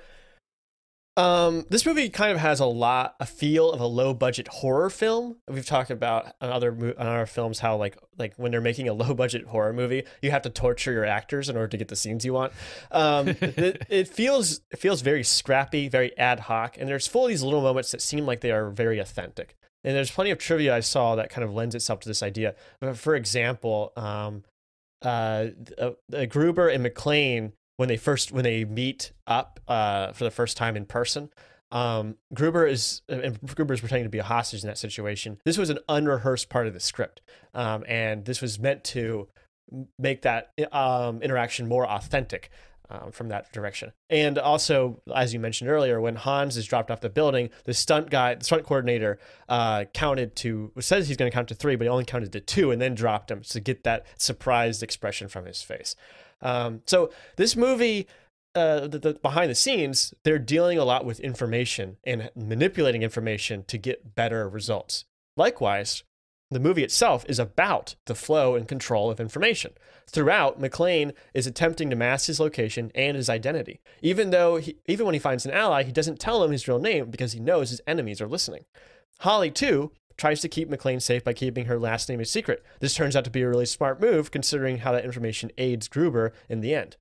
[1.17, 4.89] um, this movie kind of has a lot, a feel of a low budget horror
[4.89, 5.35] film.
[5.49, 8.93] We've talked about on other on other films how like like when they're making a
[8.93, 11.97] low budget horror movie, you have to torture your actors in order to get the
[11.97, 12.53] scenes you want.
[12.91, 17.29] Um, it, it feels it feels very scrappy, very ad hoc, and there's full of
[17.29, 19.57] these little moments that seem like they are very authentic.
[19.83, 22.55] And there's plenty of trivia I saw that kind of lends itself to this idea.
[22.93, 24.43] For example, um,
[25.03, 25.47] uh,
[25.79, 30.31] uh, uh, Gruber and McClane when they first when they meet up uh, for the
[30.31, 31.29] first time in person.
[31.71, 35.39] Um, Gruber is uh, and Gruber is pretending to be a hostage in that situation.
[35.45, 37.21] This was an unrehearsed part of the script,
[37.53, 39.29] um, and this was meant to
[39.97, 42.51] make that um, interaction more authentic.
[42.91, 46.99] Um, from that direction, and also, as you mentioned earlier, when Hans is dropped off
[46.99, 49.17] the building, the stunt guy, the stunt coordinator,
[49.47, 52.41] uh, counted to says he's going to count to three, but he only counted to
[52.41, 55.95] two, and then dropped him to get that surprised expression from his face.
[56.41, 58.07] Um, so this movie,
[58.55, 63.63] uh, the, the behind the scenes, they're dealing a lot with information and manipulating information
[63.67, 65.05] to get better results.
[65.37, 66.03] Likewise,
[66.51, 69.71] the movie itself is about the flow and control of information.
[70.07, 73.81] Throughout, McClane is attempting to mask his location and his identity.
[74.01, 76.79] Even though, he, even when he finds an ally, he doesn't tell him his real
[76.79, 78.65] name because he knows his enemies are listening.
[79.19, 82.63] Holly, too, tries to keep McClane safe by keeping her last name a secret.
[82.79, 86.33] This turns out to be a really smart move considering how that information aids Gruber
[86.49, 86.97] in the end.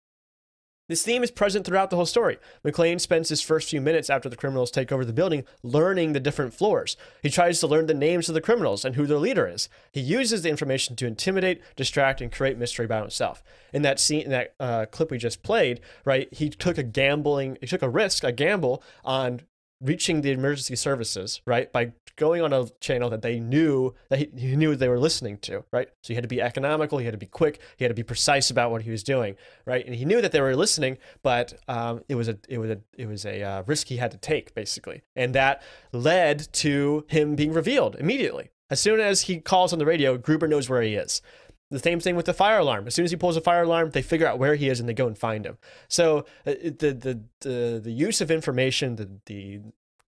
[0.91, 2.39] This theme is present throughout the whole story.
[2.65, 6.19] McClane spends his first few minutes after the criminals take over the building learning the
[6.19, 6.97] different floors.
[7.23, 9.69] He tries to learn the names of the criminals and who their leader is.
[9.93, 13.41] He uses the information to intimidate, distract, and create mystery by himself.
[13.73, 17.57] In that scene, in that uh, clip we just played, right, he took a gambling,
[17.61, 19.43] he took a risk, a gamble on
[19.81, 24.29] reaching the emergency services, right, by going on a channel that they knew that he,
[24.37, 25.89] he knew they were listening to, right?
[26.03, 28.03] So he had to be economical, he had to be quick, he had to be
[28.03, 29.85] precise about what he was doing, right?
[29.85, 32.79] And he knew that they were listening, but um, it was a it was a
[32.97, 35.63] it was a uh, risk he had to take basically, and that
[35.93, 38.51] led to him being revealed immediately.
[38.69, 41.23] As soon as he calls on the radio, Gruber knows where he is.
[41.71, 42.87] The same thing with the fire alarm.
[42.89, 44.89] As soon as he pulls a fire alarm, they figure out where he is and
[44.89, 45.57] they go and find him.
[45.89, 49.61] So uh, the the the, the use of information, the the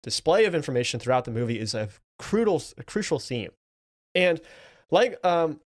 [0.02, 3.52] display of information throughout the movie is a crucial a crucial theme.
[4.16, 4.42] And
[4.90, 5.60] like um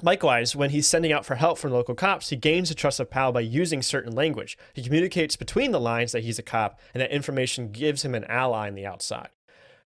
[0.00, 3.10] Likewise, when he's sending out for help from local cops, he gains the trust of
[3.10, 4.56] Powell by using certain language.
[4.72, 8.22] He communicates between the lines that he's a cop, and that information gives him an
[8.26, 9.30] ally on the outside.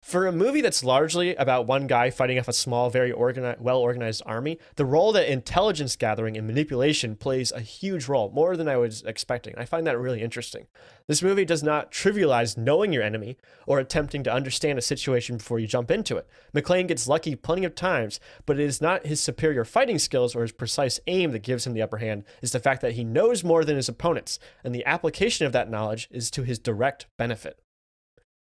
[0.07, 3.79] For a movie that's largely about one guy fighting off a small, very organized, well
[3.79, 8.69] organized army, the role that intelligence gathering and manipulation plays a huge role, more than
[8.69, 9.53] I was expecting.
[9.57, 10.67] I find that really interesting.
[11.07, 13.35] This movie does not trivialize knowing your enemy
[13.65, 16.29] or attempting to understand a situation before you jump into it.
[16.55, 20.43] McClane gets lucky plenty of times, but it is not his superior fighting skills or
[20.43, 23.43] his precise aim that gives him the upper hand, it's the fact that he knows
[23.43, 27.59] more than his opponents, and the application of that knowledge is to his direct benefit.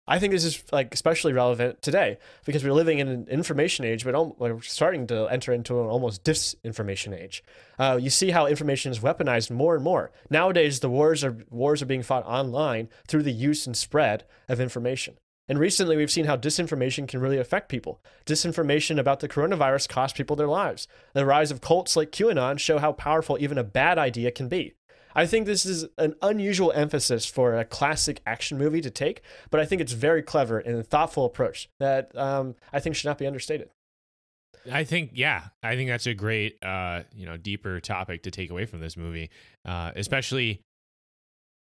[0.08, 4.06] I think this is like especially relevant today because we're living in an information age,
[4.06, 7.44] but we're starting to enter into an almost disinformation age.
[7.78, 10.80] Uh, you see how information is weaponized more and more nowadays.
[10.80, 15.18] The wars are wars are being fought online through the use and spread of information.
[15.50, 18.02] And recently, we've seen how disinformation can really affect people.
[18.26, 20.88] Disinformation about the coronavirus cost people their lives.
[21.14, 24.74] The rise of cults like QAnon show how powerful even a bad idea can be.
[25.18, 29.60] I think this is an unusual emphasis for a classic action movie to take, but
[29.60, 33.18] I think it's very clever and a thoughtful approach that um, I think should not
[33.18, 33.70] be understated.
[34.72, 38.52] I think, yeah, I think that's a great, uh, you know, deeper topic to take
[38.52, 39.32] away from this movie,
[39.66, 40.62] uh, especially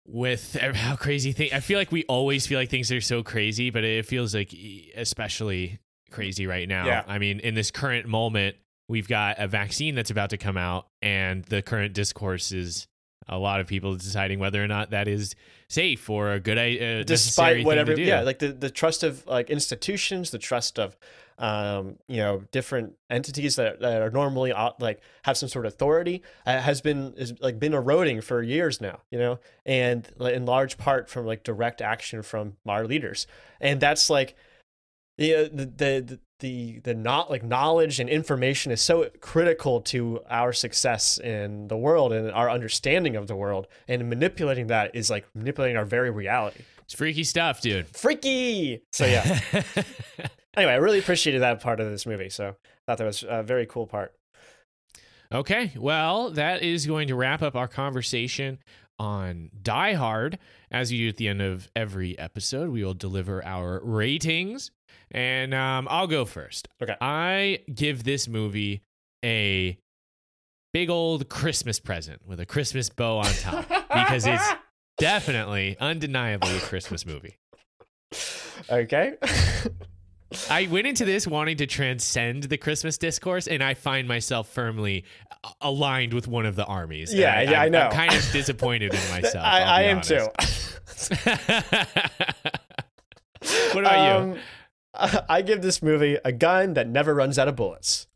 [0.09, 1.51] with how crazy thing.
[1.53, 4.53] I feel like we always feel like things are so crazy, but it feels like
[4.97, 5.79] especially
[6.11, 6.87] crazy right now.
[6.87, 7.05] Yeah.
[7.07, 8.57] I mean, in this current moment,
[8.89, 12.89] we've got a vaccine that's about to come out, and the current discourse is
[13.29, 15.35] a lot of people deciding whether or not that is
[15.69, 17.05] safe or a good idea.
[17.05, 20.97] despite whatever yeah like the, the trust of like institutions the trust of
[21.39, 26.23] um you know different entities that, that are normally like have some sort of authority
[26.47, 30.79] uh, has been is like been eroding for years now you know and in large
[30.79, 33.27] part from like direct action from our leaders
[33.61, 34.35] and that's like
[35.19, 40.21] the uh, the the the, the not like knowledge and information is so critical to
[40.29, 45.09] our success in the world and our understanding of the world and manipulating that is
[45.11, 47.87] like manipulating our very reality It's freaky stuff, dude.
[47.97, 49.41] freaky so yeah
[50.57, 52.55] anyway i really appreciated that part of this movie so I
[52.87, 54.13] thought that was a very cool part
[55.33, 58.59] Okay, well, that is going to wrap up our conversation
[58.97, 60.39] on Die Hard.
[60.71, 64.71] As you do at the end of every episode, we will deliver our ratings.
[65.13, 66.69] And um, I'll go first.
[66.83, 66.97] Okay.
[67.01, 68.83] I give this movie
[69.25, 69.79] a
[70.73, 74.45] big old Christmas present with a Christmas bow on top because it's
[74.99, 77.37] definitely, undeniably a Christmas movie.
[78.71, 79.15] okay
[80.51, 85.05] I went into this wanting to transcend the Christmas discourse, and I find myself firmly
[85.61, 87.15] aligned with one of the armies.
[87.15, 87.83] Yeah, yeah, I I'm- know.
[87.83, 89.45] I'm kind of disappointed in myself.
[89.45, 90.27] I, I am too
[93.73, 94.41] what about you?
[95.29, 98.07] I give this movie a gun that never runs out of bullets.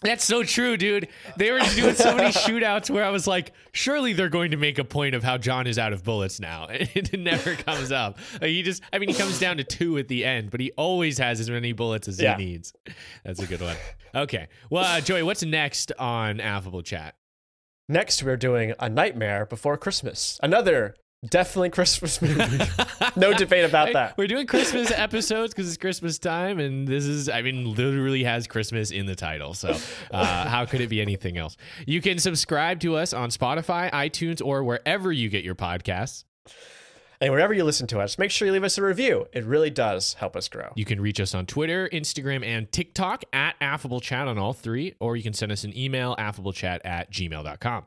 [0.00, 1.08] That's so true, dude.
[1.36, 4.78] They were doing so many shootouts where I was like, surely they're going to make
[4.78, 6.68] a point of how John is out of bullets now.
[6.70, 8.16] It never comes up.
[8.34, 10.70] Like, he just, I mean, he comes down to two at the end, but he
[10.76, 12.36] always has as many bullets as Yeah.
[12.36, 12.72] he needs.
[13.24, 13.76] That's a good one.
[14.14, 14.46] Okay.
[14.70, 17.16] Well, uh, Joey, what's next on Affable Chat?
[17.88, 20.38] Next, we're doing A Nightmare Before Christmas.
[20.44, 20.94] Another
[21.26, 22.64] definitely Christmas movie.
[23.16, 24.16] no debate about that.
[24.16, 28.46] We're doing Christmas episodes because it's Christmas time, and this is, I mean, literally has
[28.46, 29.54] Christmas in the title.
[29.54, 29.76] So,
[30.10, 31.56] uh, how could it be anything else?
[31.86, 36.24] You can subscribe to us on Spotify, iTunes, or wherever you get your podcasts.
[37.20, 39.26] And wherever you listen to us, make sure you leave us a review.
[39.32, 40.70] It really does help us grow.
[40.76, 44.94] You can reach us on Twitter, Instagram, and TikTok at Affable Chat on all three,
[45.00, 47.86] or you can send us an email, affablechat at gmail.com.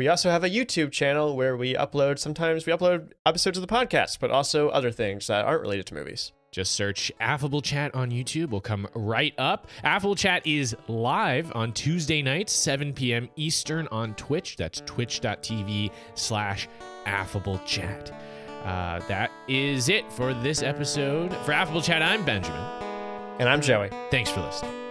[0.00, 3.68] We also have a YouTube channel where we upload, sometimes we upload episodes of the
[3.68, 6.32] podcast, but also other things that aren't related to movies.
[6.52, 8.48] Just search Affable Chat on YouTube.
[8.48, 9.68] We'll come right up.
[9.84, 13.28] Affable Chat is live on Tuesday nights, 7 p.m.
[13.36, 14.56] Eastern on Twitch.
[14.56, 16.66] That's twitch.tv slash
[17.04, 18.10] affable chat.
[18.64, 21.30] Uh, that is it for this episode.
[21.44, 22.64] For Affable Chat, I'm Benjamin.
[23.38, 23.90] And I'm Joey.
[24.10, 24.89] Thanks for listening.